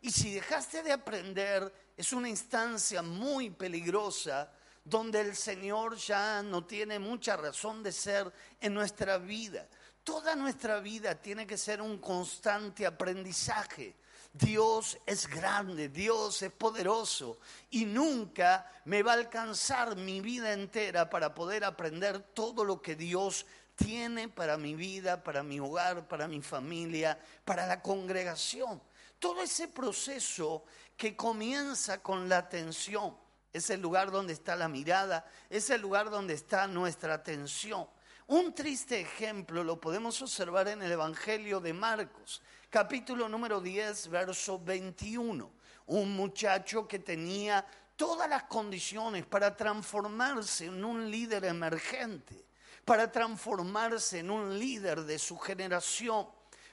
Y 0.00 0.10
si 0.10 0.32
dejaste 0.32 0.82
de 0.82 0.92
aprender, 0.92 1.92
es 1.96 2.12
una 2.12 2.28
instancia 2.28 3.02
muy 3.02 3.50
peligrosa 3.50 4.50
donde 4.84 5.20
el 5.20 5.36
Señor 5.36 5.96
ya 5.96 6.42
no 6.42 6.64
tiene 6.64 6.98
mucha 6.98 7.36
razón 7.36 7.82
de 7.82 7.92
ser 7.92 8.32
en 8.60 8.72
nuestra 8.72 9.18
vida. 9.18 9.68
Toda 10.02 10.34
nuestra 10.34 10.80
vida 10.80 11.14
tiene 11.14 11.46
que 11.46 11.58
ser 11.58 11.82
un 11.82 11.98
constante 11.98 12.86
aprendizaje. 12.86 13.96
Dios 14.32 14.98
es 15.06 15.26
grande, 15.26 15.88
Dios 15.88 16.42
es 16.42 16.52
poderoso 16.52 17.38
y 17.70 17.84
nunca 17.86 18.70
me 18.84 19.02
va 19.02 19.12
a 19.12 19.16
alcanzar 19.16 19.96
mi 19.96 20.20
vida 20.20 20.52
entera 20.52 21.10
para 21.10 21.34
poder 21.34 21.64
aprender 21.64 22.20
todo 22.20 22.64
lo 22.64 22.80
que 22.80 22.94
Dios 22.94 23.46
tiene 23.74 24.28
para 24.28 24.56
mi 24.56 24.74
vida, 24.74 25.22
para 25.22 25.42
mi 25.42 25.60
hogar, 25.60 26.06
para 26.08 26.28
mi 26.28 26.42
familia, 26.42 27.18
para 27.44 27.66
la 27.66 27.80
congregación. 27.80 28.82
Todo 29.18 29.42
ese 29.42 29.68
proceso 29.68 30.64
que 30.96 31.16
comienza 31.16 32.02
con 32.02 32.28
la 32.28 32.38
atención 32.38 33.16
es 33.52 33.70
el 33.70 33.80
lugar 33.80 34.10
donde 34.10 34.32
está 34.32 34.56
la 34.56 34.68
mirada, 34.68 35.26
es 35.48 35.70
el 35.70 35.80
lugar 35.80 36.10
donde 36.10 36.34
está 36.34 36.66
nuestra 36.66 37.14
atención. 37.14 37.88
Un 38.26 38.54
triste 38.54 39.00
ejemplo 39.00 39.64
lo 39.64 39.80
podemos 39.80 40.20
observar 40.20 40.68
en 40.68 40.82
el 40.82 40.92
Evangelio 40.92 41.60
de 41.60 41.72
Marcos, 41.72 42.42
capítulo 42.70 43.28
número 43.28 43.60
10, 43.60 44.08
verso 44.08 44.58
21. 44.58 45.50
Un 45.86 46.12
muchacho 46.14 46.86
que 46.86 46.98
tenía 46.98 47.64
todas 47.96 48.28
las 48.28 48.44
condiciones 48.44 49.26
para 49.26 49.56
transformarse 49.56 50.66
en 50.66 50.84
un 50.84 51.10
líder 51.10 51.44
emergente, 51.44 52.44
para 52.84 53.10
transformarse 53.10 54.20
en 54.20 54.30
un 54.30 54.58
líder 54.58 55.02
de 55.02 55.18
su 55.18 55.38
generación. 55.38 56.28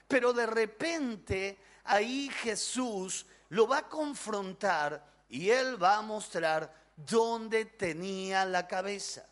Pero 0.06 0.32
de 0.32 0.46
repente 0.46 1.58
ahí 1.84 2.30
Jesús 2.42 3.26
lo 3.48 3.66
va 3.66 3.78
a 3.78 3.88
confrontar 3.88 5.04
y 5.28 5.50
él 5.50 5.82
va 5.82 5.96
a 5.96 6.02
mostrar 6.02 6.72
dónde 6.94 7.64
tenía 7.64 8.44
la 8.44 8.66
cabeza. 8.66 9.26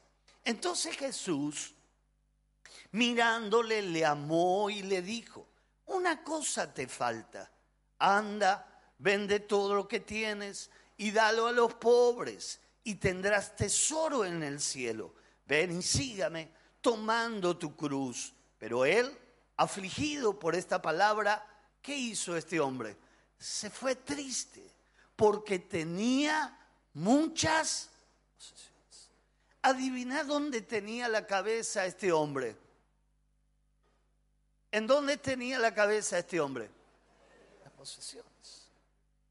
Entonces 0.45 0.97
Jesús, 0.97 1.75
mirándole, 2.91 3.83
le 3.83 4.05
amó 4.05 4.69
y 4.69 4.83
le 4.83 5.01
dijo, 5.01 5.47
una 5.87 6.23
cosa 6.23 6.73
te 6.73 6.87
falta, 6.89 7.51
anda, 7.99 8.67
vende 8.99 9.41
todo 9.41 9.75
lo 9.75 9.87
que 9.89 10.01
tienes 10.01 10.71
y 10.97 11.11
dalo 11.11 11.47
a 11.47 11.53
los 11.53 11.75
pobres 11.75 12.61
y 12.85 12.97
tendrás 12.97 13.57
tesoro 13.57 14.25
en 14.25 14.43
el 14.43 14.61
cielo. 14.61 15.15
Ven 15.47 15.79
y 15.79 15.83
sígame 15.83 16.51
tomando 16.81 17.57
tu 17.57 17.77
cruz. 17.77 18.33
Pero 18.59 18.85
él, 18.85 19.17
afligido 19.57 20.39
por 20.39 20.55
esta 20.55 20.81
palabra, 20.81 21.47
¿qué 21.83 21.97
hizo 21.97 22.37
este 22.37 22.61
hombre? 22.61 22.97
Se 23.39 23.71
fue 23.71 23.97
triste 23.97 24.63
porque 25.17 25.59
tenía 25.59 26.59
muchas. 26.95 27.91
Adivina 29.63 30.25
dónde 30.25 30.61
tenía 30.61 31.09
la 31.09 31.27
cabeza 31.27 31.87
este 31.87 32.13
hombre. 32.13 32.57
¿En 34.75 34.89
dónde 34.89 35.19
tenía 35.19 35.61
la 35.61 35.73
cabeza 35.73 36.19
este 36.19 36.41
hombre? 36.41 36.69
Las 37.63 37.73
posesiones. 37.75 38.73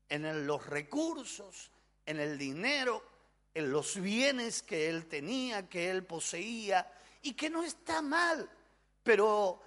En 0.07 0.47
los 0.47 0.65
recursos, 0.67 1.69
en 2.05 2.21
el 2.21 2.37
dinero, 2.37 3.03
en 3.53 3.69
los 3.69 3.99
bienes 3.99 4.63
que 4.63 4.87
él 4.87 5.05
tenía, 5.07 5.67
que 5.67 5.89
él 5.89 6.05
poseía, 6.05 6.89
y 7.23 7.33
que 7.33 7.49
no 7.49 7.61
está 7.61 8.01
mal. 8.01 8.49
Pero 9.03 9.61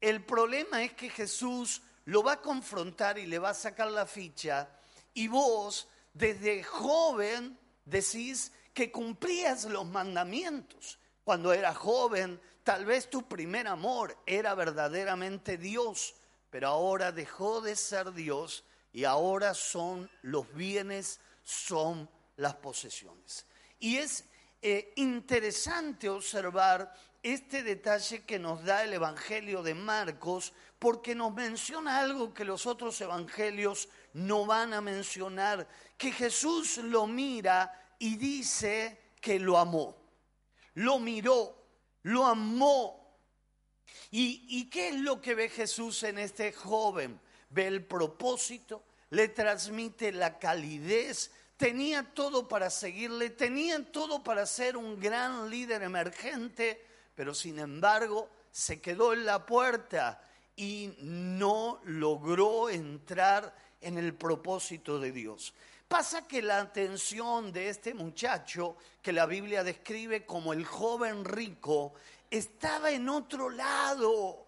el 0.00 0.24
problema 0.24 0.82
es 0.82 0.94
que 0.94 1.08
Jesús 1.08 1.80
lo 2.06 2.24
va 2.24 2.32
a 2.32 2.42
confrontar 2.42 3.16
y 3.16 3.26
le 3.26 3.38
va 3.38 3.50
a 3.50 3.54
sacar 3.54 3.88
la 3.88 4.06
ficha 4.06 4.68
y 5.14 5.28
vos 5.28 5.86
desde 6.12 6.64
joven 6.64 7.56
decís 7.84 8.50
que 8.74 8.90
cumplías 8.90 9.66
los 9.66 9.86
mandamientos. 9.86 10.98
Cuando 11.22 11.52
eras 11.52 11.76
joven, 11.76 12.40
tal 12.62 12.84
vez 12.84 13.10
tu 13.10 13.28
primer 13.28 13.66
amor 13.66 14.16
era 14.26 14.54
verdaderamente 14.54 15.56
Dios, 15.56 16.14
pero 16.50 16.68
ahora 16.68 17.12
dejó 17.12 17.60
de 17.60 17.76
ser 17.76 18.12
Dios 18.12 18.64
y 18.92 19.04
ahora 19.04 19.54
son 19.54 20.10
los 20.22 20.52
bienes, 20.54 21.20
son 21.42 22.08
las 22.36 22.54
posesiones. 22.54 23.46
Y 23.78 23.96
es 23.96 24.24
eh, 24.62 24.92
interesante 24.96 26.08
observar 26.08 26.92
este 27.22 27.62
detalle 27.62 28.24
que 28.24 28.38
nos 28.38 28.64
da 28.64 28.84
el 28.84 28.94
Evangelio 28.94 29.62
de 29.62 29.74
Marcos, 29.74 30.52
porque 30.78 31.14
nos 31.14 31.34
menciona 31.34 32.00
algo 32.00 32.32
que 32.32 32.44
los 32.44 32.66
otros 32.66 32.98
evangelios 33.00 33.88
no 34.14 34.46
van 34.46 34.72
a 34.72 34.80
mencionar, 34.80 35.68
que 35.98 36.10
Jesús 36.10 36.78
lo 36.78 37.06
mira 37.06 37.94
y 37.98 38.16
dice 38.16 39.14
que 39.20 39.38
lo 39.38 39.58
amó. 39.58 39.96
Lo 40.74 40.98
miró, 40.98 41.59
lo 42.02 42.26
amó. 42.26 43.18
¿Y, 44.10 44.46
¿Y 44.48 44.70
qué 44.70 44.88
es 44.88 44.96
lo 44.96 45.20
que 45.20 45.34
ve 45.34 45.48
Jesús 45.48 46.02
en 46.02 46.18
este 46.18 46.52
joven? 46.52 47.20
Ve 47.50 47.66
el 47.66 47.84
propósito, 47.84 48.84
le 49.10 49.28
transmite 49.28 50.12
la 50.12 50.38
calidez, 50.38 51.30
tenía 51.56 52.14
todo 52.14 52.48
para 52.48 52.70
seguirle, 52.70 53.30
tenía 53.30 53.92
todo 53.92 54.22
para 54.22 54.46
ser 54.46 54.76
un 54.76 54.98
gran 54.98 55.50
líder 55.50 55.82
emergente, 55.82 56.84
pero 57.14 57.34
sin 57.34 57.58
embargo 57.58 58.30
se 58.50 58.80
quedó 58.80 59.12
en 59.12 59.24
la 59.24 59.46
puerta 59.46 60.22
y 60.56 60.94
no 61.00 61.80
logró 61.84 62.68
entrar 62.68 63.54
en 63.80 63.98
el 63.98 64.14
propósito 64.14 64.98
de 64.98 65.12
Dios. 65.12 65.54
Pasa 65.90 66.24
que 66.28 66.40
la 66.40 66.60
atención 66.60 67.50
de 67.50 67.68
este 67.68 67.94
muchacho, 67.94 68.76
que 69.02 69.12
la 69.12 69.26
Biblia 69.26 69.64
describe 69.64 70.24
como 70.24 70.52
el 70.52 70.64
joven 70.64 71.24
rico, 71.24 71.94
estaba 72.30 72.92
en 72.92 73.08
otro 73.08 73.50
lado. 73.50 74.46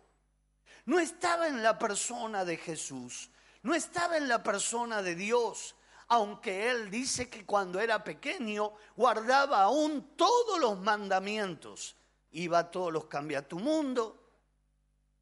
No 0.84 1.00
estaba 1.00 1.48
en 1.48 1.60
la 1.60 1.76
persona 1.80 2.44
de 2.44 2.58
Jesús, 2.58 3.28
no 3.64 3.74
estaba 3.74 4.18
en 4.18 4.28
la 4.28 4.40
persona 4.44 5.02
de 5.02 5.16
Dios, 5.16 5.74
aunque 6.06 6.70
él 6.70 6.92
dice 6.92 7.28
que 7.28 7.44
cuando 7.44 7.80
era 7.80 8.04
pequeño 8.04 8.74
guardaba 8.94 9.62
aún 9.62 10.14
todos 10.14 10.60
los 10.60 10.78
mandamientos. 10.78 11.96
Iba 12.30 12.60
a 12.60 12.70
todos 12.70 12.92
los 12.92 13.06
cambia 13.06 13.48
tu 13.48 13.58
mundo, 13.58 14.30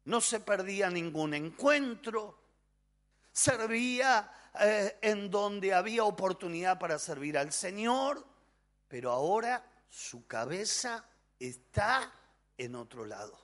no 0.05 0.21
se 0.21 0.39
perdía 0.39 0.91
ningún 0.91 1.33
encuentro, 1.33 2.37
servía 3.31 4.31
eh, 4.59 4.97
en 5.01 5.31
donde 5.31 5.73
había 5.73 6.03
oportunidad 6.03 6.77
para 6.77 6.99
servir 6.99 7.37
al 7.37 7.53
Señor, 7.53 8.25
pero 8.87 9.11
ahora 9.11 9.65
su 9.89 10.27
cabeza 10.27 11.05
está 11.39 12.11
en 12.57 12.75
otro 12.75 13.05
lado. 13.05 13.39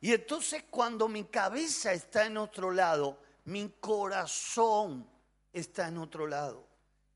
Y 0.00 0.12
entonces 0.12 0.64
cuando 0.70 1.08
mi 1.08 1.24
cabeza 1.24 1.92
está 1.92 2.26
en 2.26 2.36
otro 2.36 2.70
lado, 2.70 3.18
mi 3.44 3.68
corazón 3.80 5.08
está 5.52 5.88
en 5.88 5.98
otro 5.98 6.26
lado. 6.26 6.66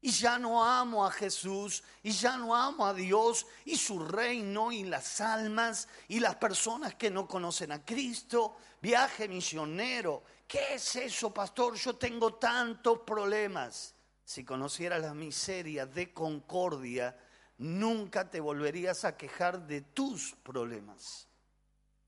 Y 0.02 0.12
ya 0.12 0.38
no 0.38 0.64
amo 0.64 1.04
a 1.04 1.11
Jesús, 1.11 1.83
y 2.02 2.12
ya 2.12 2.38
no 2.38 2.57
amo 2.57 2.87
a 2.87 2.95
Dios 2.95 3.47
y 3.66 3.76
su 3.76 3.99
reino 3.99 4.73
y 4.73 4.85
las 4.85 5.21
almas 5.21 5.88
y 6.09 6.21
las 6.21 6.37
personas 6.37 6.95
que 6.95 7.11
no 7.11 7.28
conocen 7.28 7.73
a 7.73 7.85
Cristo. 7.85 8.57
Viaje 8.80 9.28
misionero. 9.28 10.23
¿Qué 10.50 10.75
es 10.75 10.97
eso, 10.97 11.33
pastor? 11.33 11.76
Yo 11.76 11.95
tengo 11.95 12.35
tantos 12.35 13.02
problemas. 13.07 13.95
Si 14.25 14.45
conocieras 14.45 15.00
la 15.00 15.14
miseria 15.14 15.87
de 15.87 16.12
concordia, 16.12 17.16
nunca 17.59 18.28
te 18.28 18.40
volverías 18.40 19.04
a 19.04 19.16
quejar 19.16 19.64
de 19.69 19.83
tus 19.83 20.35
problemas. 20.42 21.28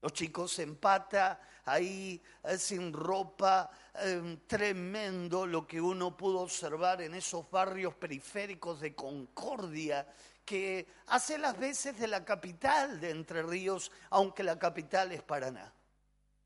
Los 0.00 0.12
chicos 0.12 0.58
en 0.58 0.74
pata, 0.74 1.40
ahí 1.66 2.20
sin 2.58 2.92
ropa, 2.92 3.70
em, 3.94 4.40
tremendo 4.48 5.46
lo 5.46 5.64
que 5.64 5.80
uno 5.80 6.16
pudo 6.16 6.40
observar 6.40 7.00
en 7.00 7.14
esos 7.14 7.48
barrios 7.48 7.94
periféricos 7.94 8.80
de 8.80 8.92
Concordia, 8.92 10.04
que 10.44 10.88
hace 11.06 11.38
las 11.38 11.56
veces 11.56 11.96
de 11.96 12.08
la 12.08 12.24
capital 12.24 12.98
de 12.98 13.10
Entre 13.10 13.40
Ríos, 13.44 13.92
aunque 14.10 14.42
la 14.42 14.58
capital 14.58 15.12
es 15.12 15.22
Paraná. 15.22 15.72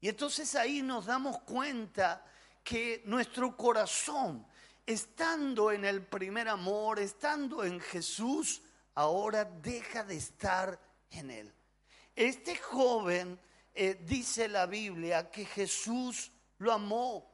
Y 0.07 0.09
entonces 0.09 0.55
ahí 0.55 0.83
nos 0.83 1.07
damos 1.07 1.40
cuenta 1.40 2.25
que 2.62 3.03
nuestro 3.07 3.57
corazón, 3.57 4.47
estando 4.87 5.73
en 5.73 5.85
el 5.85 6.01
primer 6.07 6.49
amor, 6.49 7.01
estando 7.01 7.64
en 7.64 7.81
Jesús, 7.81 8.62
ahora 8.95 9.45
deja 9.45 10.05
de 10.05 10.14
estar 10.14 10.81
en 11.11 11.33
él. 11.33 11.53
Este 12.14 12.55
joven 12.57 13.37
eh, 13.75 13.99
dice 14.07 14.47
la 14.47 14.66
Biblia 14.66 15.29
que 15.29 15.45
Jesús 15.45 16.31
lo 16.59 16.73
amó, 16.73 17.29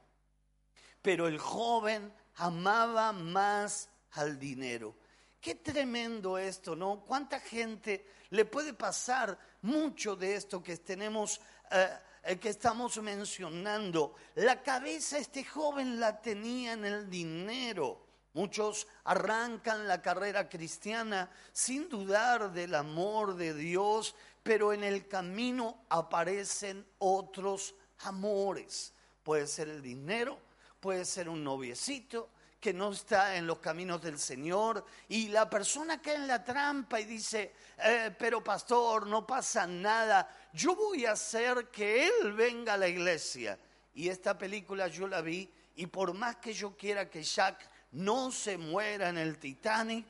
pero 0.99 1.27
el 1.27 1.37
joven 1.37 2.11
amaba 2.37 3.11
más 3.11 3.87
al 4.13 4.39
dinero. 4.39 4.97
Qué 5.39 5.53
tremendo 5.53 6.39
esto, 6.39 6.75
¿no? 6.75 7.01
¿Cuánta 7.01 7.39
gente 7.39 8.07
le 8.31 8.45
puede 8.45 8.73
pasar 8.73 9.37
mucho 9.61 10.15
de 10.15 10.37
esto 10.37 10.63
que 10.63 10.75
tenemos, 10.77 11.39
eh, 11.69 11.87
eh, 12.23 12.39
que 12.39 12.49
estamos 12.49 12.97
mencionando? 13.01 14.15
La 14.35 14.61
cabeza 14.61 15.17
este 15.17 15.43
joven 15.43 15.99
la 15.99 16.21
tenía 16.21 16.73
en 16.73 16.85
el 16.85 17.09
dinero. 17.09 18.01
Muchos 18.33 18.87
arrancan 19.03 19.87
la 19.87 20.01
carrera 20.01 20.49
cristiana 20.49 21.29
sin 21.51 21.87
dudar 21.89 22.51
del 22.51 22.73
amor 22.73 23.35
de 23.35 23.53
Dios, 23.53 24.15
pero 24.41 24.73
en 24.73 24.83
el 24.83 25.07
camino 25.07 25.83
aparecen 25.89 26.85
otros 26.97 27.75
amores. 27.99 28.93
Puede 29.21 29.45
ser 29.45 29.69
el 29.69 29.81
dinero, 29.81 30.39
puede 30.79 31.05
ser 31.05 31.29
un 31.29 31.43
noviecito 31.43 32.29
que 32.63 32.73
no 32.73 32.93
está 32.93 33.35
en 33.35 33.45
los 33.45 33.59
caminos 33.59 34.01
del 34.01 34.17
Señor 34.17 34.85
y 35.09 35.27
la 35.27 35.49
persona 35.49 36.01
cae 36.01 36.15
en 36.15 36.27
la 36.27 36.45
trampa 36.45 36.97
y 36.97 37.03
dice, 37.03 37.51
eh, 37.77 38.15
pero 38.17 38.41
pastor, 38.41 39.05
no 39.05 39.27
pasa 39.27 39.67
nada, 39.67 40.33
yo 40.53 40.73
voy 40.73 41.05
a 41.05 41.11
hacer 41.11 41.67
que 41.67 42.07
Él 42.07 42.31
venga 42.31 42.75
a 42.75 42.77
la 42.77 42.87
iglesia. 42.87 43.59
Y 43.93 44.07
esta 44.07 44.37
película 44.37 44.87
yo 44.87 45.09
la 45.09 45.19
vi 45.19 45.51
y 45.75 45.87
por 45.87 46.13
más 46.13 46.37
que 46.37 46.53
yo 46.53 46.77
quiera 46.77 47.09
que 47.09 47.21
Jack 47.21 47.69
no 47.91 48.31
se 48.31 48.57
muera 48.57 49.09
en 49.09 49.17
el 49.17 49.39
Titanic, 49.39 50.05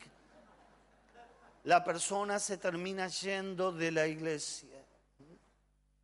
la 1.63 1.83
persona 1.83 2.37
se 2.37 2.57
termina 2.57 3.07
yendo 3.07 3.71
de 3.71 3.91
la 3.91 4.05
iglesia. 4.05 4.79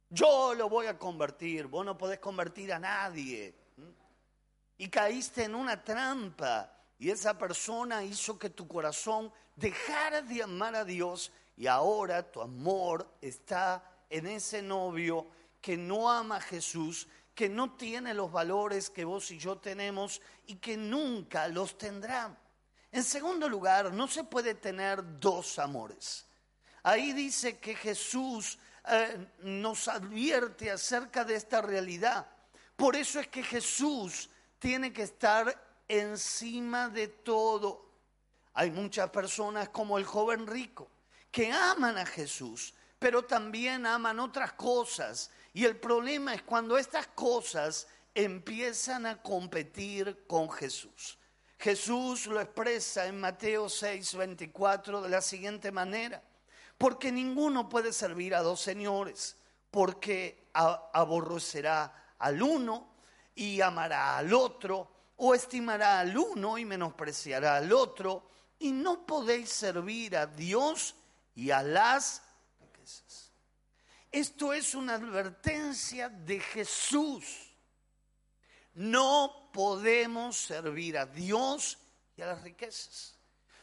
Yo 0.10 0.56
lo 0.56 0.68
voy 0.68 0.88
a 0.88 0.98
convertir, 0.98 1.68
vos 1.68 1.86
no 1.86 1.96
podés 1.96 2.18
convertir 2.18 2.74
a 2.74 2.80
nadie. 2.80 3.54
Y 4.80 4.88
caíste 4.88 5.44
en 5.44 5.56
una 5.56 5.84
trampa 5.84 6.72
y 6.98 7.12
esa 7.12 7.38
persona 7.38 8.02
hizo 8.02 8.40
que 8.40 8.50
tu 8.50 8.66
corazón 8.66 9.32
dejara 9.58 10.22
de 10.22 10.42
amar 10.42 10.74
a 10.74 10.86
Dios 10.86 11.34
y 11.58 11.68
ahora 11.68 12.24
tu 12.32 12.42
amor 12.42 13.06
está 13.22 13.84
en 14.10 14.26
ese 14.26 14.62
novio 14.62 15.28
que 15.60 15.76
no 15.76 16.10
ama 16.10 16.38
a 16.38 16.42
Jesús, 16.42 17.10
que 17.36 17.50
no 17.50 17.76
tiene 17.76 18.14
los 18.14 18.32
valores 18.32 18.90
que 18.90 19.04
vos 19.04 19.30
y 19.32 19.38
yo 19.38 19.58
tenemos 19.58 20.22
y 20.48 20.56
que 20.56 20.78
nunca 20.78 21.50
los 21.50 21.78
tendrá. 21.78 22.38
En 22.90 23.04
segundo 23.04 23.50
lugar, 23.50 23.92
no 23.92 24.08
se 24.08 24.24
puede 24.24 24.56
tener 24.56 25.20
dos 25.20 25.60
amores. 25.60 26.26
Ahí 26.84 27.12
dice 27.12 27.58
que 27.58 27.76
Jesús 27.76 28.58
eh, 28.88 29.28
nos 29.40 29.90
advierte 29.90 30.72
acerca 30.72 31.26
de 31.26 31.36
esta 31.36 31.62
realidad. 31.62 32.26
Por 32.78 32.96
eso 32.96 33.20
es 33.20 33.28
que 33.28 33.44
Jesús 33.44 34.30
tiene 34.60 34.94
que 34.94 35.04
estar 35.04 35.84
encima 35.88 36.90
de 36.90 37.08
todo. 37.08 37.90
Hay 38.54 38.72
muchas 38.72 39.10
personas 39.10 39.70
como 39.70 39.98
el 39.98 40.06
joven 40.06 40.46
rico 40.46 40.90
que 41.32 41.52
aman 41.52 41.98
a 41.98 42.06
Jesús, 42.06 42.74
pero 43.00 43.24
también 43.24 43.86
aman 43.86 44.20
otras 44.20 44.54
cosas. 44.54 45.32
Y 45.54 45.66
el 45.66 45.78
problema 45.78 46.34
es 46.34 46.44
cuando 46.44 46.78
estas 46.78 47.08
cosas 47.08 47.88
empiezan 48.14 49.06
a 49.06 49.22
competir 49.22 50.26
con 50.28 50.50
Jesús. 50.52 51.18
Jesús 51.58 52.28
lo 52.28 52.40
expresa 52.40 53.06
en 53.06 53.20
Mateo 53.20 53.68
6, 53.68 54.16
24 54.16 55.02
de 55.02 55.10
la 55.10 55.22
siguiente 55.22 55.72
manera, 55.72 56.24
porque 56.78 57.12
ninguno 57.12 57.68
puede 57.68 57.92
servir 57.92 58.34
a 58.34 58.42
dos 58.42 58.62
señores, 58.62 59.36
porque 59.70 60.50
aborrecerá 60.54 62.14
al 62.18 62.42
uno 62.42 62.88
y 63.40 63.62
amará 63.62 64.18
al 64.18 64.34
otro, 64.34 64.92
o 65.18 65.34
estimará 65.34 66.00
al 66.00 66.18
uno 66.18 66.58
y 66.58 66.66
menospreciará 66.66 67.58
al 67.58 67.72
otro, 67.72 68.30
y 68.60 68.72
no 68.72 69.06
podéis 69.06 69.50
servir 69.50 70.18
a 70.18 70.26
Dios 70.26 70.96
y 71.36 71.52
a 71.52 71.64
las 71.64 72.22
riquezas. 72.60 73.32
Esto 74.12 74.54
es 74.54 74.76
una 74.76 74.96
advertencia 74.96 76.10
de 76.10 76.40
Jesús 76.40 77.50
no 78.80 79.50
podemos 79.52 80.38
servir 80.38 80.98
a 80.98 81.06
Dios 81.06 81.78
y 82.16 82.22
a 82.22 82.28
las 82.28 82.42
riquezas, 82.42 83.18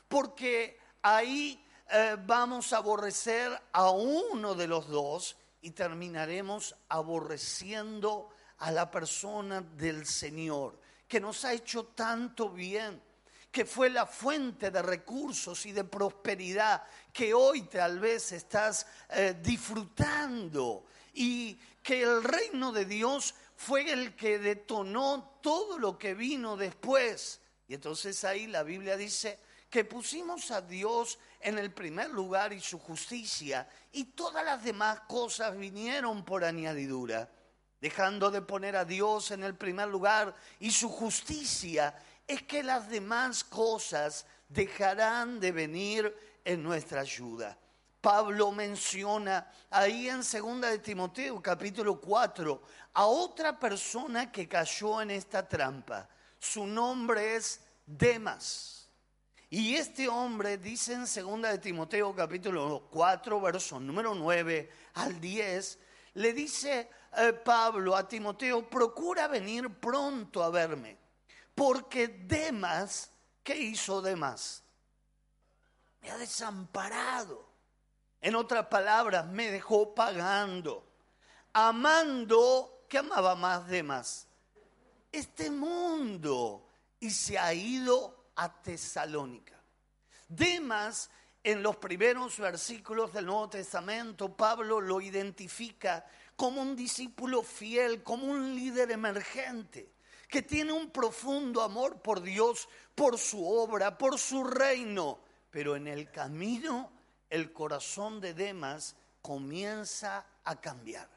porque 0.09 0.79
ahí 1.01 1.65
eh, 1.91 2.17
vamos 2.27 2.73
a 2.75 2.79
aborrecer 2.79 3.59
a 3.73 3.91
uno 3.91 4.55
de 4.55 4.67
los 4.67 4.89
dos 4.89 5.37
y 5.63 5.71
terminaremos 5.71 6.77
aborreciendo 6.91 8.29
a 8.59 8.71
la 8.71 8.91
persona 8.91 9.61
del 9.61 10.07
Señor, 10.07 10.79
que 11.07 11.21
nos 11.21 11.45
ha 11.45 11.53
hecho 11.53 11.87
tanto 11.87 12.51
bien. 12.51 13.03
que 13.51 13.65
fue 13.65 13.89
la 13.89 14.05
fuente 14.05 14.71
de 14.71 14.83
recursos 14.83 15.65
y 15.65 15.73
de 15.73 15.85
prosperidad 15.85 16.83
que 17.11 17.33
hoy 17.33 17.63
tal 17.63 17.99
vez 17.99 18.33
estás 18.33 18.87
eh, 19.09 19.35
disfrutando 19.43 20.85
y 21.15 21.55
que 21.83 22.03
el 22.03 22.23
reino 22.23 22.71
de 22.71 22.85
Dios 22.85 23.35
fue 23.57 23.91
el 23.91 24.15
que 24.15 24.39
detonó 24.39 25.39
todo 25.41 25.79
lo 25.79 25.97
que 25.97 26.13
vino 26.13 26.59
después. 26.59 27.41
Y 27.67 27.75
entonces 27.75 28.23
ahí 28.25 28.47
la 28.47 28.63
Biblia 28.63 28.97
dice 28.97 29.39
que 29.71 29.85
pusimos 29.85 30.51
a 30.51 30.61
Dios 30.61 31.19
en 31.41 31.59
el 31.59 31.73
primer 31.73 32.11
lugar 32.11 32.53
y 32.53 32.61
su 32.61 32.79
justicia 32.79 33.69
y 33.93 34.05
todas 34.05 34.45
las 34.45 34.63
demás 34.63 35.01
cosas 35.09 35.57
vinieron 35.57 36.25
por 36.25 36.45
añadidura. 36.45 37.31
Dejando 37.81 38.31
de 38.31 38.43
poner 38.43 38.77
a 38.77 38.85
Dios 38.85 39.31
en 39.31 39.45
el 39.45 39.55
primer 39.55 39.89
lugar 39.89 40.35
y 40.61 40.71
su 40.71 40.89
justicia, 40.89 41.95
es 42.27 42.43
que 42.43 42.63
las 42.63 42.89
demás 42.89 43.45
cosas 43.45 44.27
dejarán 44.49 45.39
de 45.41 45.53
venir 45.53 46.17
en 46.45 46.63
nuestra 46.63 47.01
ayuda. 47.01 47.57
Pablo 48.01 48.53
menciona 48.53 49.51
ahí 49.71 50.09
en 50.09 50.19
2 50.19 50.61
de 50.61 50.79
Timoteo 50.79 51.43
capítulo 51.43 52.01
4 52.01 52.63
a 52.95 53.07
otra 53.07 53.59
persona 53.59 54.31
que 54.31 54.49
cayó 54.49 55.03
en 55.03 55.11
esta 55.11 55.47
trampa. 55.47 56.09
Su 56.39 56.67
nombre 56.67 57.35
es 57.37 57.61
Demas. 57.85 58.89
Y 59.51 59.75
este 59.75 60.09
hombre 60.09 60.59
dice 60.59 60.93
en 60.93 61.01
2 61.01 61.43
de 61.43 61.59
Timoteo 61.59 62.15
capítulo 62.15 62.89
4 62.91 63.41
verso 63.41 63.81
número 63.81 64.15
9 64.15 64.71
al 64.95 65.21
10, 65.21 65.79
le 66.15 66.33
dice 66.33 66.89
eh, 67.17 67.33
Pablo 67.33 67.97
a 67.97 68.07
Timoteo, 68.07 68.69
procura 68.69 69.29
venir 69.29 69.69
pronto 69.81 70.43
a 70.43 70.51
verme, 70.51 70.99
porque 71.55 72.09
Demas, 72.09 73.11
¿qué 73.43 73.57
hizo 73.57 74.03
Demas? 74.03 74.63
Me 76.01 76.11
ha 76.11 76.19
desamparado 76.19 77.47
en 78.21 78.35
otras 78.35 78.67
palabras, 78.67 79.27
me 79.27 79.51
dejó 79.51 79.95
pagando, 79.95 80.87
amando, 81.53 82.85
¿qué 82.89 82.99
amaba 82.99 83.35
más 83.35 83.67
de 83.69 83.83
más? 83.83 84.27
Este 85.13 85.51
mundo 85.51 86.69
y 87.01 87.11
se 87.11 87.39
ha 87.39 87.53
ido 87.55 88.31
a 88.37 88.63
Tesalónica. 88.63 89.61
Demas, 90.29 91.11
en 91.47 91.63
los 91.63 91.77
primeros 91.77 92.41
versículos 92.41 93.13
del 93.13 93.27
Nuevo 93.27 93.49
Testamento, 93.49 94.37
Pablo 94.37 94.81
lo 94.81 95.01
identifica 95.01 96.05
como 96.35 96.61
un 96.61 96.75
discípulo 96.75 97.41
fiel, 97.45 98.03
como 98.03 98.27
un 98.27 98.53
líder 98.57 98.91
emergente, 98.91 99.93
que 100.29 100.43
tiene 100.43 100.73
un 100.73 100.91
profundo 100.91 101.63
amor 101.63 102.03
por 102.03 102.21
Dios, 102.21 102.69
por 102.97 103.17
su 103.17 103.47
obra, 103.47 103.97
por 103.97 104.19
su 104.19 104.43
reino, 104.43 105.21
pero 105.49 105.77
en 105.77 105.87
el 105.87 106.11
camino 106.11 106.91
el 107.31 107.53
corazón 107.53 108.21
de 108.21 108.35
Demas 108.35 108.97
comienza 109.23 110.27
a 110.43 110.61
cambiar 110.61 111.09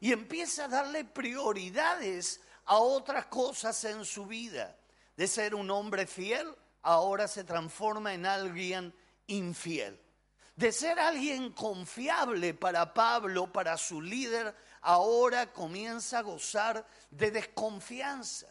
y 0.00 0.12
empieza 0.12 0.66
a 0.66 0.68
darle 0.68 1.06
prioridades 1.06 2.42
a 2.66 2.76
otras 2.76 3.24
cosas 3.24 3.82
en 3.84 4.04
su 4.04 4.26
vida. 4.26 4.76
De 5.16 5.26
ser 5.26 5.54
un 5.54 5.70
hombre 5.70 6.06
fiel, 6.06 6.46
ahora 6.82 7.26
se 7.26 7.42
transforma 7.42 8.12
en 8.12 8.26
alguien 8.26 8.92
infiel. 9.26 10.00
De 10.54 10.72
ser 10.72 10.98
alguien 10.98 11.52
confiable 11.52 12.54
para 12.54 12.94
Pablo, 12.94 13.52
para 13.52 13.76
su 13.76 14.00
líder, 14.00 14.54
ahora 14.80 15.52
comienza 15.52 16.18
a 16.18 16.22
gozar 16.22 16.86
de 17.10 17.30
desconfianza. 17.30 18.46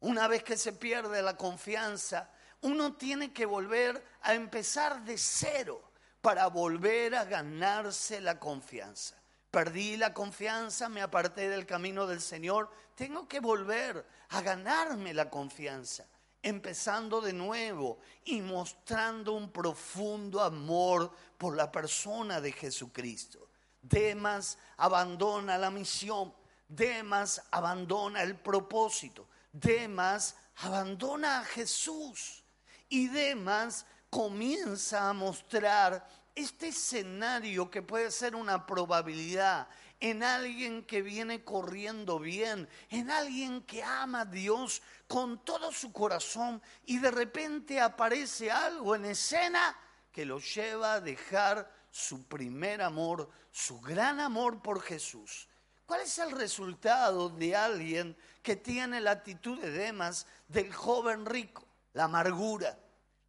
Una 0.00 0.28
vez 0.28 0.44
que 0.44 0.56
se 0.56 0.72
pierde 0.72 1.20
la 1.20 1.36
confianza, 1.36 2.30
uno 2.60 2.94
tiene 2.94 3.32
que 3.32 3.46
volver 3.46 4.04
a 4.22 4.34
empezar 4.34 5.04
de 5.04 5.18
cero 5.18 5.90
para 6.20 6.46
volver 6.46 7.14
a 7.14 7.24
ganarse 7.24 8.20
la 8.20 8.38
confianza. 8.38 9.16
Perdí 9.50 9.96
la 9.96 10.12
confianza, 10.12 10.88
me 10.88 11.00
aparté 11.00 11.48
del 11.48 11.66
camino 11.66 12.06
del 12.06 12.20
Señor, 12.20 12.70
tengo 12.94 13.26
que 13.26 13.40
volver 13.40 14.04
a 14.28 14.42
ganarme 14.42 15.14
la 15.14 15.30
confianza, 15.30 16.06
empezando 16.42 17.20
de 17.20 17.32
nuevo 17.32 17.98
y 18.24 18.40
mostrando 18.40 19.32
un 19.32 19.50
profundo 19.50 20.40
amor 20.40 21.12
por 21.36 21.56
la 21.56 21.70
persona 21.70 22.40
de 22.40 22.52
Jesucristo. 22.52 23.48
Demas 23.82 24.58
abandona 24.76 25.58
la 25.58 25.70
misión, 25.70 26.34
Demas 26.68 27.42
abandona 27.50 28.22
el 28.22 28.36
propósito, 28.36 29.28
Demas 29.52 30.36
abandona 30.56 31.40
a 31.40 31.44
Jesús 31.44 32.44
y 32.88 33.08
Demas 33.08 33.86
comienza 34.10 35.08
a 35.08 35.12
mostrar 35.12 36.06
este 36.34 36.68
escenario 36.68 37.70
que 37.70 37.82
puede 37.82 38.10
ser 38.10 38.36
una 38.36 38.64
probabilidad 38.64 39.68
en 40.00 40.22
alguien 40.22 40.84
que 40.84 41.02
viene 41.02 41.44
corriendo 41.44 42.18
bien, 42.18 42.68
en 42.90 43.10
alguien 43.10 43.62
que 43.62 43.82
ama 43.82 44.20
a 44.20 44.24
Dios 44.24 44.82
con 45.06 45.44
todo 45.44 45.72
su 45.72 45.92
corazón 45.92 46.62
y 46.86 46.98
de 46.98 47.10
repente 47.10 47.80
aparece 47.80 48.50
algo 48.50 48.94
en 48.94 49.06
escena 49.06 49.76
que 50.12 50.24
lo 50.24 50.38
lleva 50.38 50.94
a 50.94 51.00
dejar 51.00 51.72
su 51.90 52.24
primer 52.26 52.82
amor, 52.82 53.30
su 53.50 53.80
gran 53.80 54.20
amor 54.20 54.62
por 54.62 54.80
Jesús. 54.80 55.48
¿Cuál 55.86 56.02
es 56.02 56.18
el 56.18 56.32
resultado 56.32 57.30
de 57.30 57.56
alguien 57.56 58.16
que 58.42 58.56
tiene 58.56 59.00
la 59.00 59.12
actitud 59.12 59.60
de 59.60 59.70
Demas 59.70 60.26
del 60.46 60.72
joven 60.72 61.24
rico? 61.24 61.66
La 61.94 62.04
amargura 62.04 62.78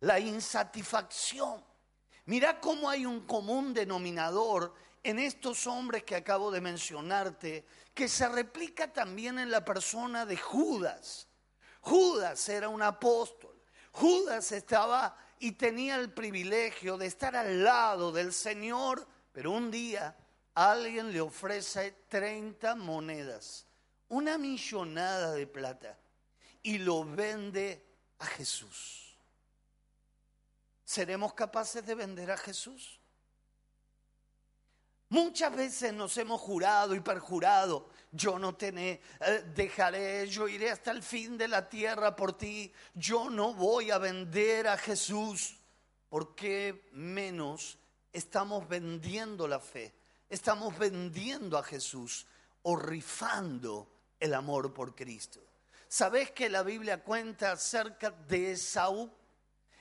la 0.01 0.19
insatisfacción. 0.19 1.63
Mira 2.25 2.59
cómo 2.59 2.89
hay 2.89 3.05
un 3.05 3.21
común 3.21 3.73
denominador 3.73 4.73
en 5.03 5.19
estos 5.19 5.67
hombres 5.67 6.03
que 6.03 6.15
acabo 6.15 6.51
de 6.51 6.61
mencionarte, 6.61 7.65
que 7.93 8.07
se 8.07 8.27
replica 8.27 8.91
también 8.91 9.39
en 9.39 9.51
la 9.51 9.63
persona 9.63 10.25
de 10.25 10.37
Judas. 10.37 11.27
Judas 11.81 12.47
era 12.49 12.69
un 12.69 12.81
apóstol. 12.81 13.55
Judas 13.91 14.51
estaba 14.51 15.17
y 15.39 15.53
tenía 15.53 15.95
el 15.95 16.11
privilegio 16.11 16.97
de 16.97 17.07
estar 17.07 17.35
al 17.35 17.63
lado 17.63 18.11
del 18.11 18.33
Señor, 18.33 19.07
pero 19.31 19.51
un 19.51 19.71
día 19.71 20.15
alguien 20.53 21.11
le 21.11 21.21
ofrece 21.21 21.91
30 22.09 22.75
monedas, 22.75 23.65
una 24.09 24.37
millonada 24.37 25.31
de 25.31 25.47
plata, 25.47 25.97
y 26.61 26.77
lo 26.79 27.05
vende 27.05 27.85
a 28.19 28.25
Jesús. 28.25 29.17
¿Seremos 30.83 31.33
capaces 31.33 31.85
de 31.85 31.95
vender 31.95 32.31
a 32.31 32.37
Jesús? 32.37 32.98
Muchas 35.09 35.55
veces 35.55 35.91
nos 35.91 36.15
hemos 36.17 36.39
jurado 36.39 36.93
y 36.93 36.99
perjurado, 36.99 37.89
yo 38.11 38.37
no 38.37 38.55
te 38.55 38.69
eh, 38.77 39.01
dejaré, 39.55 40.27
yo 40.27 40.47
iré 40.47 40.69
hasta 40.69 40.91
el 40.91 41.01
fin 41.01 41.35
de 41.35 41.47
la 41.47 41.67
tierra 41.67 42.15
por 42.15 42.37
ti, 42.37 42.71
yo 42.93 43.27
no 43.29 43.55
voy 43.55 43.89
a 43.89 43.97
vender 43.97 44.67
a 44.67 44.77
Jesús. 44.77 45.57
¿Por 46.09 46.35
qué 46.35 46.89
menos 46.91 47.79
estamos 48.13 48.67
vendiendo 48.67 49.47
la 49.47 49.59
fe? 49.59 49.95
Estamos 50.29 50.77
vendiendo 50.77 51.57
a 51.57 51.63
Jesús 51.63 52.27
o 52.61 52.75
rifando 52.75 53.87
el 54.19 54.35
amor 54.35 54.73
por 54.73 54.93
Cristo. 54.93 55.39
¿Sabes 55.87 56.29
que 56.31 56.49
la 56.49 56.61
Biblia 56.61 57.03
cuenta 57.03 57.53
acerca 57.53 58.11
de 58.11 58.51
Esaú? 58.51 59.11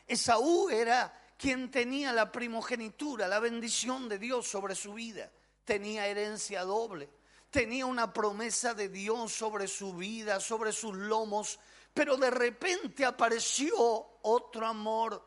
Esaú 0.06 0.70
era 0.70 1.12
quien 1.38 1.70
tenía 1.70 2.12
la 2.12 2.30
primogenitura, 2.30 3.28
la 3.28 3.38
bendición 3.38 4.08
de 4.08 4.18
Dios 4.18 4.46
sobre 4.46 4.74
su 4.74 4.94
vida. 4.94 5.30
Tenía 5.64 6.06
herencia 6.06 6.64
doble, 6.64 7.08
tenía 7.50 7.86
una 7.86 8.12
promesa 8.12 8.74
de 8.74 8.88
Dios 8.88 9.32
sobre 9.32 9.68
su 9.68 9.94
vida, 9.94 10.40
sobre 10.40 10.72
sus 10.72 10.96
lomos, 10.96 11.58
pero 11.94 12.16
de 12.16 12.30
repente 12.30 13.04
apareció 13.04 14.18
otro 14.22 14.66
amor. 14.66 15.24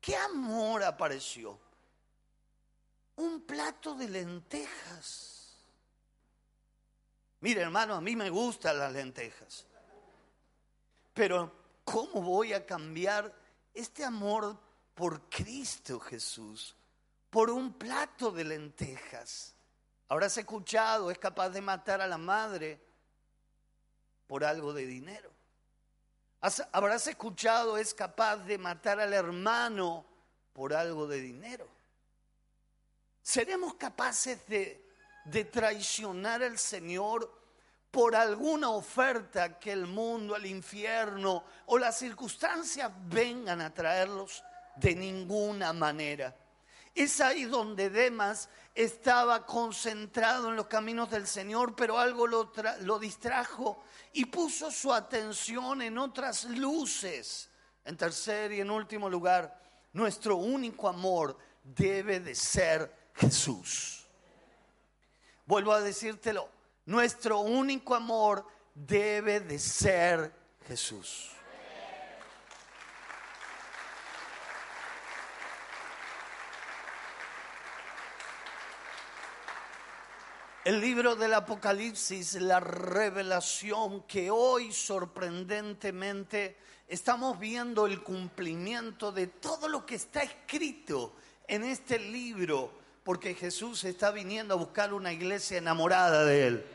¿Qué 0.00 0.16
amor 0.16 0.82
apareció? 0.82 1.58
Un 3.16 3.42
plato 3.42 3.94
de 3.94 4.08
lentejas. 4.08 5.56
Mire 7.40 7.62
hermano, 7.62 7.94
a 7.94 8.00
mí 8.00 8.16
me 8.16 8.30
gustan 8.30 8.78
las 8.78 8.92
lentejas, 8.92 9.64
pero 11.14 11.52
¿cómo 11.84 12.20
voy 12.22 12.52
a 12.52 12.66
cambiar? 12.66 13.32
este 13.76 14.04
amor 14.04 14.56
por 14.96 15.28
Cristo 15.28 16.00
Jesús, 16.00 16.74
por 17.28 17.50
un 17.50 17.74
plato 17.74 18.32
de 18.32 18.44
lentejas. 18.44 19.54
Habrás 20.08 20.38
escuchado, 20.38 21.10
es 21.10 21.18
capaz 21.18 21.50
de 21.50 21.60
matar 21.60 22.00
a 22.00 22.06
la 22.06 22.16
madre 22.16 22.80
por 24.26 24.42
algo 24.42 24.72
de 24.72 24.86
dinero. 24.86 25.30
Habrás 26.72 27.06
escuchado, 27.08 27.76
es 27.76 27.92
capaz 27.92 28.38
de 28.38 28.56
matar 28.56 28.98
al 28.98 29.12
hermano 29.12 30.06
por 30.54 30.72
algo 30.72 31.06
de 31.06 31.20
dinero. 31.20 31.68
¿Seremos 33.20 33.74
capaces 33.74 34.46
de, 34.46 34.82
de 35.26 35.44
traicionar 35.44 36.42
al 36.42 36.58
Señor 36.58 37.30
por 37.90 38.16
alguna 38.16 38.70
oferta 38.70 39.58
que 39.58 39.72
el 39.72 39.86
mundo, 39.86 40.36
el 40.36 40.46
infierno 40.46 41.44
o 41.66 41.76
las 41.76 41.98
circunstancias 41.98 42.90
vengan 43.08 43.60
a 43.60 43.74
traerlos 43.74 44.42
de 44.76 44.94
ninguna 44.94 45.72
manera. 45.72 46.36
Es 46.94 47.20
ahí 47.20 47.44
donde 47.44 47.90
Demas 47.90 48.48
estaba 48.74 49.44
concentrado 49.44 50.48
en 50.48 50.56
los 50.56 50.66
caminos 50.66 51.10
del 51.10 51.26
Señor, 51.26 51.76
pero 51.76 51.98
algo 51.98 52.26
lo, 52.26 52.98
distrajo 52.98 53.82
y 54.14 54.24
puso 54.24 54.70
su 54.70 54.92
atención 54.92 55.82
en 55.82 55.98
otras 55.98 56.44
luces. 56.44 57.50
En 57.84 57.96
tercer 57.96 58.52
y 58.52 58.60
en 58.60 58.70
último 58.70 59.10
lugar, 59.10 59.60
nuestro 59.92 60.36
único 60.36 60.88
amor 60.88 61.36
debe 61.62 62.20
de 62.20 62.34
ser 62.34 63.10
Jesús. 63.14 64.06
Vuelvo 65.44 65.72
a 65.72 65.80
decírtelo, 65.80 66.48
nuestro 66.86 67.40
único 67.40 67.94
amor 67.94 68.46
debe 68.74 69.40
de 69.40 69.58
ser 69.58 70.32
Jesús. 70.66 71.35
El 80.66 80.80
libro 80.80 81.14
del 81.14 81.32
Apocalipsis, 81.32 82.40
la 82.40 82.58
revelación 82.58 84.02
que 84.02 84.32
hoy 84.32 84.72
sorprendentemente 84.72 86.56
estamos 86.88 87.38
viendo 87.38 87.86
el 87.86 88.02
cumplimiento 88.02 89.12
de 89.12 89.28
todo 89.28 89.68
lo 89.68 89.86
que 89.86 89.94
está 89.94 90.24
escrito 90.24 91.14
en 91.46 91.62
este 91.62 92.00
libro, 92.00 92.72
porque 93.04 93.34
Jesús 93.34 93.84
está 93.84 94.10
viniendo 94.10 94.54
a 94.54 94.56
buscar 94.56 94.92
una 94.92 95.12
iglesia 95.12 95.58
enamorada 95.58 96.24
de 96.24 96.46
Él. 96.48 96.66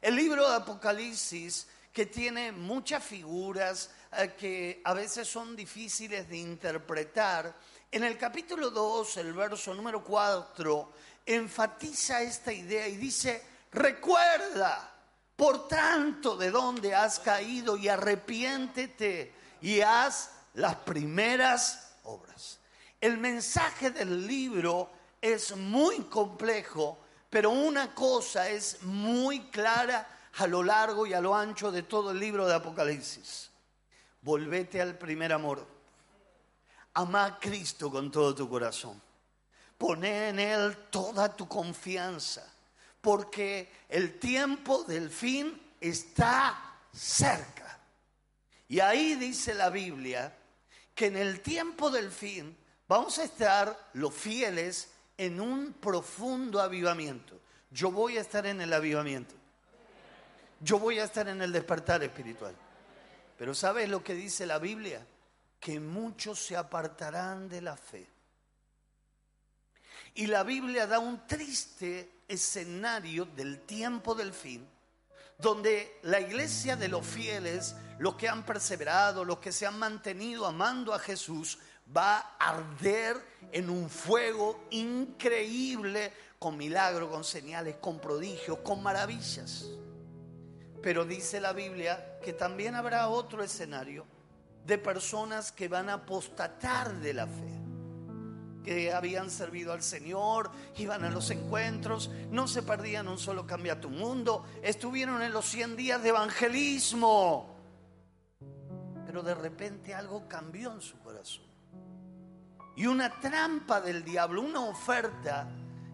El 0.00 0.16
libro 0.16 0.48
de 0.48 0.56
Apocalipsis, 0.56 1.68
que 1.92 2.06
tiene 2.06 2.50
muchas 2.50 3.04
figuras 3.04 3.90
eh, 4.16 4.32
que 4.38 4.80
a 4.84 4.94
veces 4.94 5.28
son 5.28 5.54
difíciles 5.54 6.30
de 6.30 6.38
interpretar, 6.38 7.54
en 7.94 8.02
el 8.02 8.18
capítulo 8.18 8.70
2, 8.70 9.18
el 9.18 9.32
verso 9.34 9.72
número 9.72 10.02
4, 10.02 10.92
enfatiza 11.26 12.22
esta 12.22 12.52
idea 12.52 12.86
y 12.88 12.96
dice, 12.96 13.42
recuerda, 13.72 14.92
por 15.36 15.66
tanto, 15.68 16.36
de 16.36 16.50
dónde 16.50 16.94
has 16.94 17.18
caído 17.18 17.76
y 17.76 17.88
arrepiéntete 17.88 19.34
y 19.60 19.80
haz 19.80 20.30
las 20.54 20.76
primeras 20.76 21.96
obras. 22.04 22.60
El 23.00 23.18
mensaje 23.18 23.90
del 23.90 24.26
libro 24.26 24.90
es 25.20 25.56
muy 25.56 26.04
complejo, 26.04 26.98
pero 27.28 27.50
una 27.50 27.94
cosa 27.94 28.48
es 28.48 28.82
muy 28.82 29.48
clara 29.50 30.08
a 30.36 30.46
lo 30.46 30.62
largo 30.62 31.06
y 31.06 31.14
a 31.14 31.20
lo 31.20 31.34
ancho 31.34 31.70
de 31.72 31.82
todo 31.82 32.10
el 32.12 32.18
libro 32.18 32.46
de 32.46 32.54
Apocalipsis. 32.54 33.50
Volvete 34.22 34.80
al 34.80 34.96
primer 34.96 35.32
amor. 35.32 35.66
Ama 36.94 37.24
a 37.24 37.38
Cristo 37.38 37.90
con 37.90 38.10
todo 38.10 38.34
tu 38.34 38.48
corazón. 38.48 39.03
Poné 39.84 40.30
en 40.30 40.38
Él 40.38 40.78
toda 40.88 41.36
tu 41.36 41.46
confianza, 41.46 42.42
porque 43.02 43.70
el 43.90 44.18
tiempo 44.18 44.82
del 44.84 45.10
fin 45.10 45.60
está 45.78 46.78
cerca. 46.90 47.78
Y 48.66 48.80
ahí 48.80 49.14
dice 49.16 49.52
la 49.52 49.68
Biblia 49.68 50.34
que 50.94 51.08
en 51.08 51.18
el 51.18 51.42
tiempo 51.42 51.90
del 51.90 52.10
fin 52.10 52.56
vamos 52.88 53.18
a 53.18 53.24
estar 53.24 53.90
los 53.92 54.14
fieles 54.14 54.90
en 55.18 55.38
un 55.38 55.74
profundo 55.74 56.62
avivamiento. 56.62 57.38
Yo 57.70 57.90
voy 57.90 58.16
a 58.16 58.22
estar 58.22 58.46
en 58.46 58.62
el 58.62 58.72
avivamiento. 58.72 59.34
Yo 60.60 60.78
voy 60.78 60.98
a 60.98 61.04
estar 61.04 61.28
en 61.28 61.42
el 61.42 61.52
despertar 61.52 62.02
espiritual. 62.02 62.56
Pero 63.36 63.54
¿sabes 63.54 63.90
lo 63.90 64.02
que 64.02 64.14
dice 64.14 64.46
la 64.46 64.58
Biblia? 64.58 65.06
Que 65.60 65.78
muchos 65.78 66.38
se 66.42 66.56
apartarán 66.56 67.50
de 67.50 67.60
la 67.60 67.76
fe. 67.76 68.13
Y 70.14 70.28
la 70.28 70.44
Biblia 70.44 70.86
da 70.86 71.00
un 71.00 71.26
triste 71.26 72.22
escenario 72.28 73.24
del 73.24 73.62
tiempo 73.62 74.14
del 74.14 74.32
fin, 74.32 74.64
donde 75.38 75.98
la 76.02 76.20
iglesia 76.20 76.76
de 76.76 76.86
los 76.86 77.04
fieles, 77.04 77.74
los 77.98 78.14
que 78.14 78.28
han 78.28 78.46
perseverado, 78.46 79.24
los 79.24 79.38
que 79.38 79.50
se 79.50 79.66
han 79.66 79.76
mantenido 79.76 80.46
amando 80.46 80.94
a 80.94 81.00
Jesús, 81.00 81.58
va 81.94 82.18
a 82.38 82.50
arder 82.50 83.20
en 83.50 83.68
un 83.68 83.90
fuego 83.90 84.64
increíble, 84.70 86.12
con 86.38 86.56
milagros, 86.56 87.10
con 87.10 87.24
señales, 87.24 87.76
con 87.80 87.98
prodigios, 87.98 88.58
con 88.58 88.82
maravillas. 88.84 89.66
Pero 90.80 91.04
dice 91.04 91.40
la 91.40 91.52
Biblia 91.52 92.20
que 92.22 92.32
también 92.32 92.76
habrá 92.76 93.08
otro 93.08 93.42
escenario 93.42 94.06
de 94.64 94.78
personas 94.78 95.50
que 95.50 95.66
van 95.66 95.88
a 95.88 95.94
apostatar 95.94 96.94
de 97.00 97.14
la 97.14 97.26
fe 97.26 97.63
que 98.64 98.92
habían 98.92 99.30
servido 99.30 99.72
al 99.72 99.82
Señor, 99.82 100.50
iban 100.78 101.04
a 101.04 101.10
los 101.10 101.30
encuentros, 101.30 102.10
no 102.30 102.48
se 102.48 102.62
perdían 102.62 103.08
un 103.08 103.18
solo 103.18 103.46
cambia 103.46 103.80
tu 103.80 103.90
mundo, 103.90 104.44
estuvieron 104.62 105.22
en 105.22 105.32
los 105.32 105.44
100 105.44 105.76
días 105.76 106.02
de 106.02 106.08
evangelismo. 106.08 107.54
Pero 109.06 109.22
de 109.22 109.34
repente 109.34 109.94
algo 109.94 110.26
cambió 110.26 110.72
en 110.72 110.80
su 110.80 110.98
corazón. 110.98 111.44
Y 112.76 112.86
una 112.86 113.20
trampa 113.20 113.80
del 113.80 114.02
diablo, 114.02 114.42
una 114.42 114.60
oferta 114.60 115.48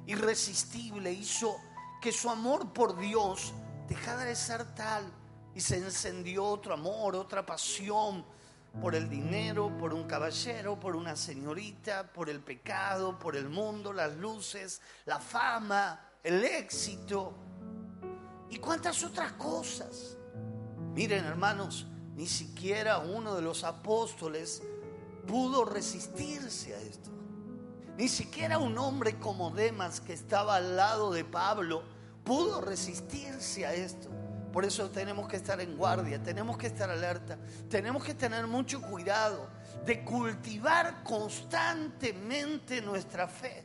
irresistible 0.06 1.12
hizo 1.12 1.56
que 2.00 2.12
su 2.12 2.30
amor 2.30 2.72
por 2.72 2.98
Dios 2.98 3.52
dejara 3.88 4.24
de 4.24 4.36
ser 4.36 4.74
tal 4.74 5.04
y 5.54 5.60
se 5.60 5.76
encendió 5.76 6.44
otro 6.44 6.72
amor, 6.72 7.16
otra 7.16 7.44
pasión 7.44 8.24
por 8.80 8.94
el 8.94 9.08
dinero, 9.08 9.76
por 9.78 9.92
un 9.92 10.04
caballero, 10.04 10.78
por 10.78 10.96
una 10.96 11.16
señorita, 11.16 12.12
por 12.12 12.30
el 12.30 12.40
pecado, 12.40 13.18
por 13.18 13.36
el 13.36 13.48
mundo, 13.48 13.92
las 13.92 14.16
luces, 14.16 14.80
la 15.06 15.18
fama, 15.18 16.00
el 16.22 16.44
éxito 16.44 17.34
y 18.48 18.58
cuántas 18.58 19.02
otras 19.02 19.32
cosas. 19.32 20.16
Miren 20.94 21.24
hermanos, 21.24 21.86
ni 22.14 22.26
siquiera 22.26 22.98
uno 22.98 23.34
de 23.34 23.42
los 23.42 23.64
apóstoles 23.64 24.62
pudo 25.26 25.64
resistirse 25.64 26.74
a 26.74 26.80
esto. 26.80 27.10
Ni 27.96 28.08
siquiera 28.08 28.58
un 28.58 28.78
hombre 28.78 29.18
como 29.18 29.50
Demas 29.50 30.00
que 30.00 30.12
estaba 30.12 30.56
al 30.56 30.76
lado 30.76 31.12
de 31.12 31.24
Pablo 31.24 31.82
pudo 32.24 32.60
resistirse 32.60 33.66
a 33.66 33.74
esto. 33.74 34.08
Por 34.52 34.64
eso 34.64 34.90
tenemos 34.90 35.28
que 35.28 35.36
estar 35.36 35.60
en 35.60 35.76
guardia, 35.76 36.20
tenemos 36.22 36.58
que 36.58 36.66
estar 36.66 36.90
alerta, 36.90 37.38
tenemos 37.68 38.04
que 38.04 38.14
tener 38.14 38.46
mucho 38.46 38.82
cuidado 38.82 39.48
de 39.84 40.04
cultivar 40.04 41.02
constantemente 41.04 42.80
nuestra 42.82 43.28
fe. 43.28 43.64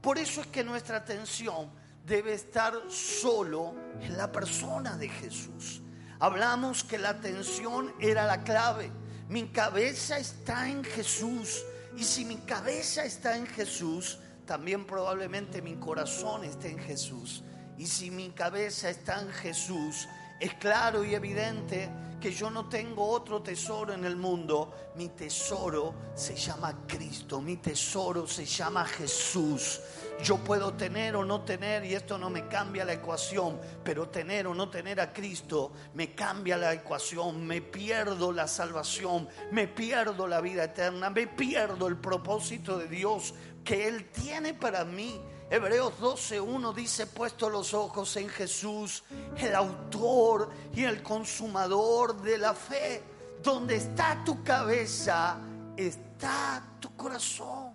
Por 0.00 0.18
eso 0.18 0.42
es 0.42 0.46
que 0.48 0.62
nuestra 0.62 0.98
atención 0.98 1.70
debe 2.04 2.34
estar 2.34 2.74
solo 2.88 3.74
en 4.00 4.16
la 4.16 4.30
persona 4.30 4.96
de 4.96 5.08
Jesús. 5.08 5.82
Hablamos 6.18 6.84
que 6.84 6.98
la 6.98 7.10
atención 7.10 7.94
era 7.98 8.26
la 8.26 8.42
clave. 8.42 8.90
Mi 9.28 9.48
cabeza 9.48 10.18
está 10.18 10.68
en 10.68 10.84
Jesús. 10.84 11.64
Y 11.96 12.04
si 12.04 12.24
mi 12.24 12.36
cabeza 12.36 13.04
está 13.04 13.36
en 13.36 13.46
Jesús, 13.46 14.18
también 14.44 14.86
probablemente 14.86 15.62
mi 15.62 15.76
corazón 15.76 16.44
esté 16.44 16.70
en 16.70 16.78
Jesús. 16.78 17.42
Y 17.80 17.86
si 17.86 18.10
mi 18.10 18.28
cabeza 18.28 18.90
está 18.90 19.22
en 19.22 19.30
Jesús, 19.30 20.06
es 20.38 20.52
claro 20.56 21.02
y 21.02 21.14
evidente 21.14 21.88
que 22.20 22.30
yo 22.30 22.50
no 22.50 22.68
tengo 22.68 23.08
otro 23.08 23.40
tesoro 23.40 23.94
en 23.94 24.04
el 24.04 24.16
mundo. 24.16 24.92
Mi 24.96 25.08
tesoro 25.08 25.94
se 26.14 26.36
llama 26.36 26.84
Cristo, 26.86 27.40
mi 27.40 27.56
tesoro 27.56 28.26
se 28.26 28.44
llama 28.44 28.84
Jesús. 28.84 29.80
Yo 30.22 30.36
puedo 30.36 30.74
tener 30.74 31.16
o 31.16 31.24
no 31.24 31.40
tener, 31.40 31.86
y 31.86 31.94
esto 31.94 32.18
no 32.18 32.28
me 32.28 32.48
cambia 32.48 32.84
la 32.84 32.92
ecuación, 32.92 33.58
pero 33.82 34.10
tener 34.10 34.46
o 34.46 34.54
no 34.54 34.68
tener 34.68 35.00
a 35.00 35.10
Cristo 35.14 35.72
me 35.94 36.14
cambia 36.14 36.58
la 36.58 36.74
ecuación, 36.74 37.46
me 37.46 37.62
pierdo 37.62 38.30
la 38.30 38.46
salvación, 38.46 39.26
me 39.52 39.68
pierdo 39.68 40.26
la 40.26 40.42
vida 40.42 40.64
eterna, 40.64 41.08
me 41.08 41.26
pierdo 41.26 41.86
el 41.86 41.96
propósito 41.96 42.76
de 42.76 42.88
Dios 42.88 43.32
que 43.64 43.88
Él 43.88 44.10
tiene 44.10 44.52
para 44.52 44.84
mí. 44.84 45.18
Hebreos 45.52 45.94
12.1 46.00 46.72
dice, 46.72 47.08
puesto 47.08 47.50
los 47.50 47.74
ojos 47.74 48.16
en 48.16 48.28
Jesús, 48.28 49.02
el 49.36 49.52
autor 49.56 50.48
y 50.72 50.84
el 50.84 51.02
consumador 51.02 52.22
de 52.22 52.38
la 52.38 52.54
fe. 52.54 53.02
Donde 53.42 53.74
está 53.74 54.22
tu 54.24 54.44
cabeza, 54.44 55.40
está 55.76 56.62
tu 56.78 56.94
corazón. 56.94 57.72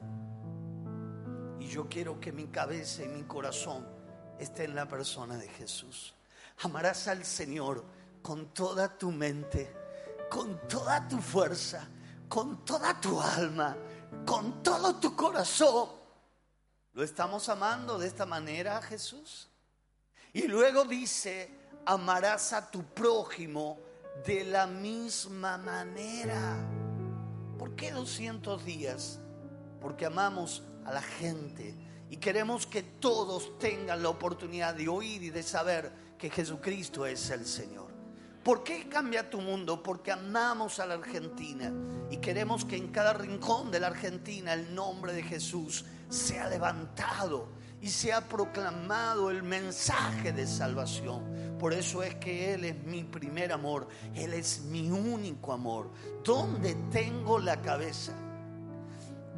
Y 1.60 1.68
yo 1.68 1.90
quiero 1.90 2.18
que 2.18 2.32
mi 2.32 2.48
cabeza 2.48 3.04
y 3.04 3.10
mi 3.10 3.24
corazón 3.24 3.86
esté 4.40 4.64
en 4.64 4.76
la 4.76 4.88
persona 4.88 5.36
de 5.36 5.50
Jesús. 5.50 6.14
Amarás 6.62 7.10
al 7.10 7.26
Señor 7.26 7.84
con 8.22 8.54
toda 8.54 8.98
tu 8.98 9.12
mente, 9.12 9.76
con 10.30 10.66
toda 10.70 11.06
tu 11.10 11.18
fuerza, 11.18 11.86
con 12.30 12.64
toda 12.64 13.02
tu 13.02 13.20
alma, 13.20 13.76
con 14.26 14.64
todo 14.64 14.96
tu 14.96 15.14
corazón 15.14 16.05
¿Lo 16.96 17.04
estamos 17.04 17.50
amando 17.50 18.00
de 18.00 18.08
esta 18.08 18.26
manera 18.26 18.82
Jesús? 18.82 19.50
Y 20.32 20.48
luego 20.48 20.86
dice, 20.86 21.50
amarás 21.86 22.54
a 22.54 22.72
tu 22.72 22.86
prójimo 22.86 23.78
de 24.26 24.46
la 24.46 24.66
misma 24.66 25.58
manera. 25.58 26.58
¿Por 27.60 27.76
qué 27.76 27.92
200 27.92 28.64
días? 28.64 29.20
Porque 29.82 30.06
amamos 30.06 30.64
a 30.86 30.94
la 30.94 31.02
gente 31.02 31.76
y 32.10 32.16
queremos 32.16 32.66
que 32.66 32.82
todos 32.82 33.60
tengan 33.60 34.02
la 34.02 34.08
oportunidad 34.08 34.74
de 34.74 34.88
oír 34.88 35.22
y 35.22 35.32
de 35.32 35.44
saber 35.44 35.92
que 36.18 36.30
Jesucristo 36.30 37.06
es 37.06 37.30
el 37.30 37.46
Señor. 37.46 37.92
¿Por 38.42 38.64
qué 38.64 38.88
cambia 38.88 39.30
tu 39.30 39.42
mundo? 39.42 39.84
Porque 39.84 40.14
amamos 40.14 40.80
a 40.80 40.86
la 40.86 40.94
Argentina 40.94 41.74
y 42.10 42.18
queremos 42.18 42.64
que 42.64 42.78
en 42.78 42.88
cada 42.94 43.12
rincón 43.12 43.70
de 43.70 43.82
la 43.82 43.88
Argentina 43.88 44.54
el 44.54 44.74
nombre 44.74 45.12
de 45.12 45.24
Jesús 45.24 45.84
sea 46.10 46.50
levantado 46.50 47.50
y 47.82 47.90
se 47.90 48.14
ha 48.14 48.22
proclamado 48.28 49.30
el 49.30 49.44
mensaje 49.44 50.34
de 50.34 50.48
salvación. 50.48 51.56
Por 51.60 51.74
eso 51.74 52.04
es 52.04 52.16
que 52.16 52.54
Él 52.54 52.66
es 52.66 52.84
mi 52.84 53.04
primer 53.04 53.52
amor, 53.52 53.88
Él 54.14 54.34
es 54.34 54.62
mi 54.62 54.90
único 54.90 55.54
amor. 55.54 55.92
¿Dónde 56.24 56.76
tengo 56.92 57.38
la 57.40 57.62
cabeza? 57.62 58.14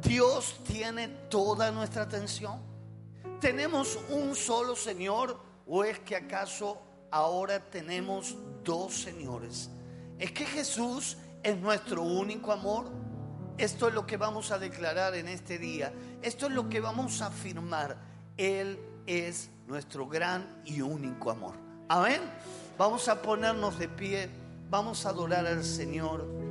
Dios 0.02 0.60
tiene 0.64 1.08
toda 1.28 1.70
nuestra 1.70 2.02
atención. 2.02 2.60
¿Tenemos 3.40 3.98
un 4.08 4.34
solo 4.34 4.74
Señor 4.74 5.38
o 5.66 5.84
es 5.84 5.98
que 6.00 6.16
acaso 6.16 6.80
ahora 7.10 7.60
tenemos 7.70 8.36
dos 8.64 8.94
señores? 8.94 9.70
¿Es 10.18 10.32
que 10.32 10.44
Jesús 10.44 11.18
es 11.42 11.56
nuestro 11.58 12.02
único 12.02 12.50
amor? 12.52 12.90
Esto 13.58 13.88
es 13.88 13.94
lo 13.94 14.06
que 14.06 14.16
vamos 14.16 14.52
a 14.52 14.58
declarar 14.58 15.16
en 15.16 15.26
este 15.26 15.58
día. 15.58 15.92
Esto 16.22 16.46
es 16.46 16.52
lo 16.52 16.68
que 16.68 16.80
vamos 16.80 17.20
a 17.22 17.26
afirmar. 17.26 17.96
Él 18.36 18.78
es 19.04 19.50
nuestro 19.66 20.06
gran 20.06 20.62
y 20.64 20.80
único 20.80 21.30
amor. 21.30 21.56
Amén. 21.88 22.20
Vamos 22.78 23.08
a 23.08 23.20
ponernos 23.20 23.76
de 23.76 23.88
pie, 23.88 24.30
vamos 24.70 25.04
a 25.04 25.08
adorar 25.08 25.44
al 25.44 25.64
Señor. 25.64 26.47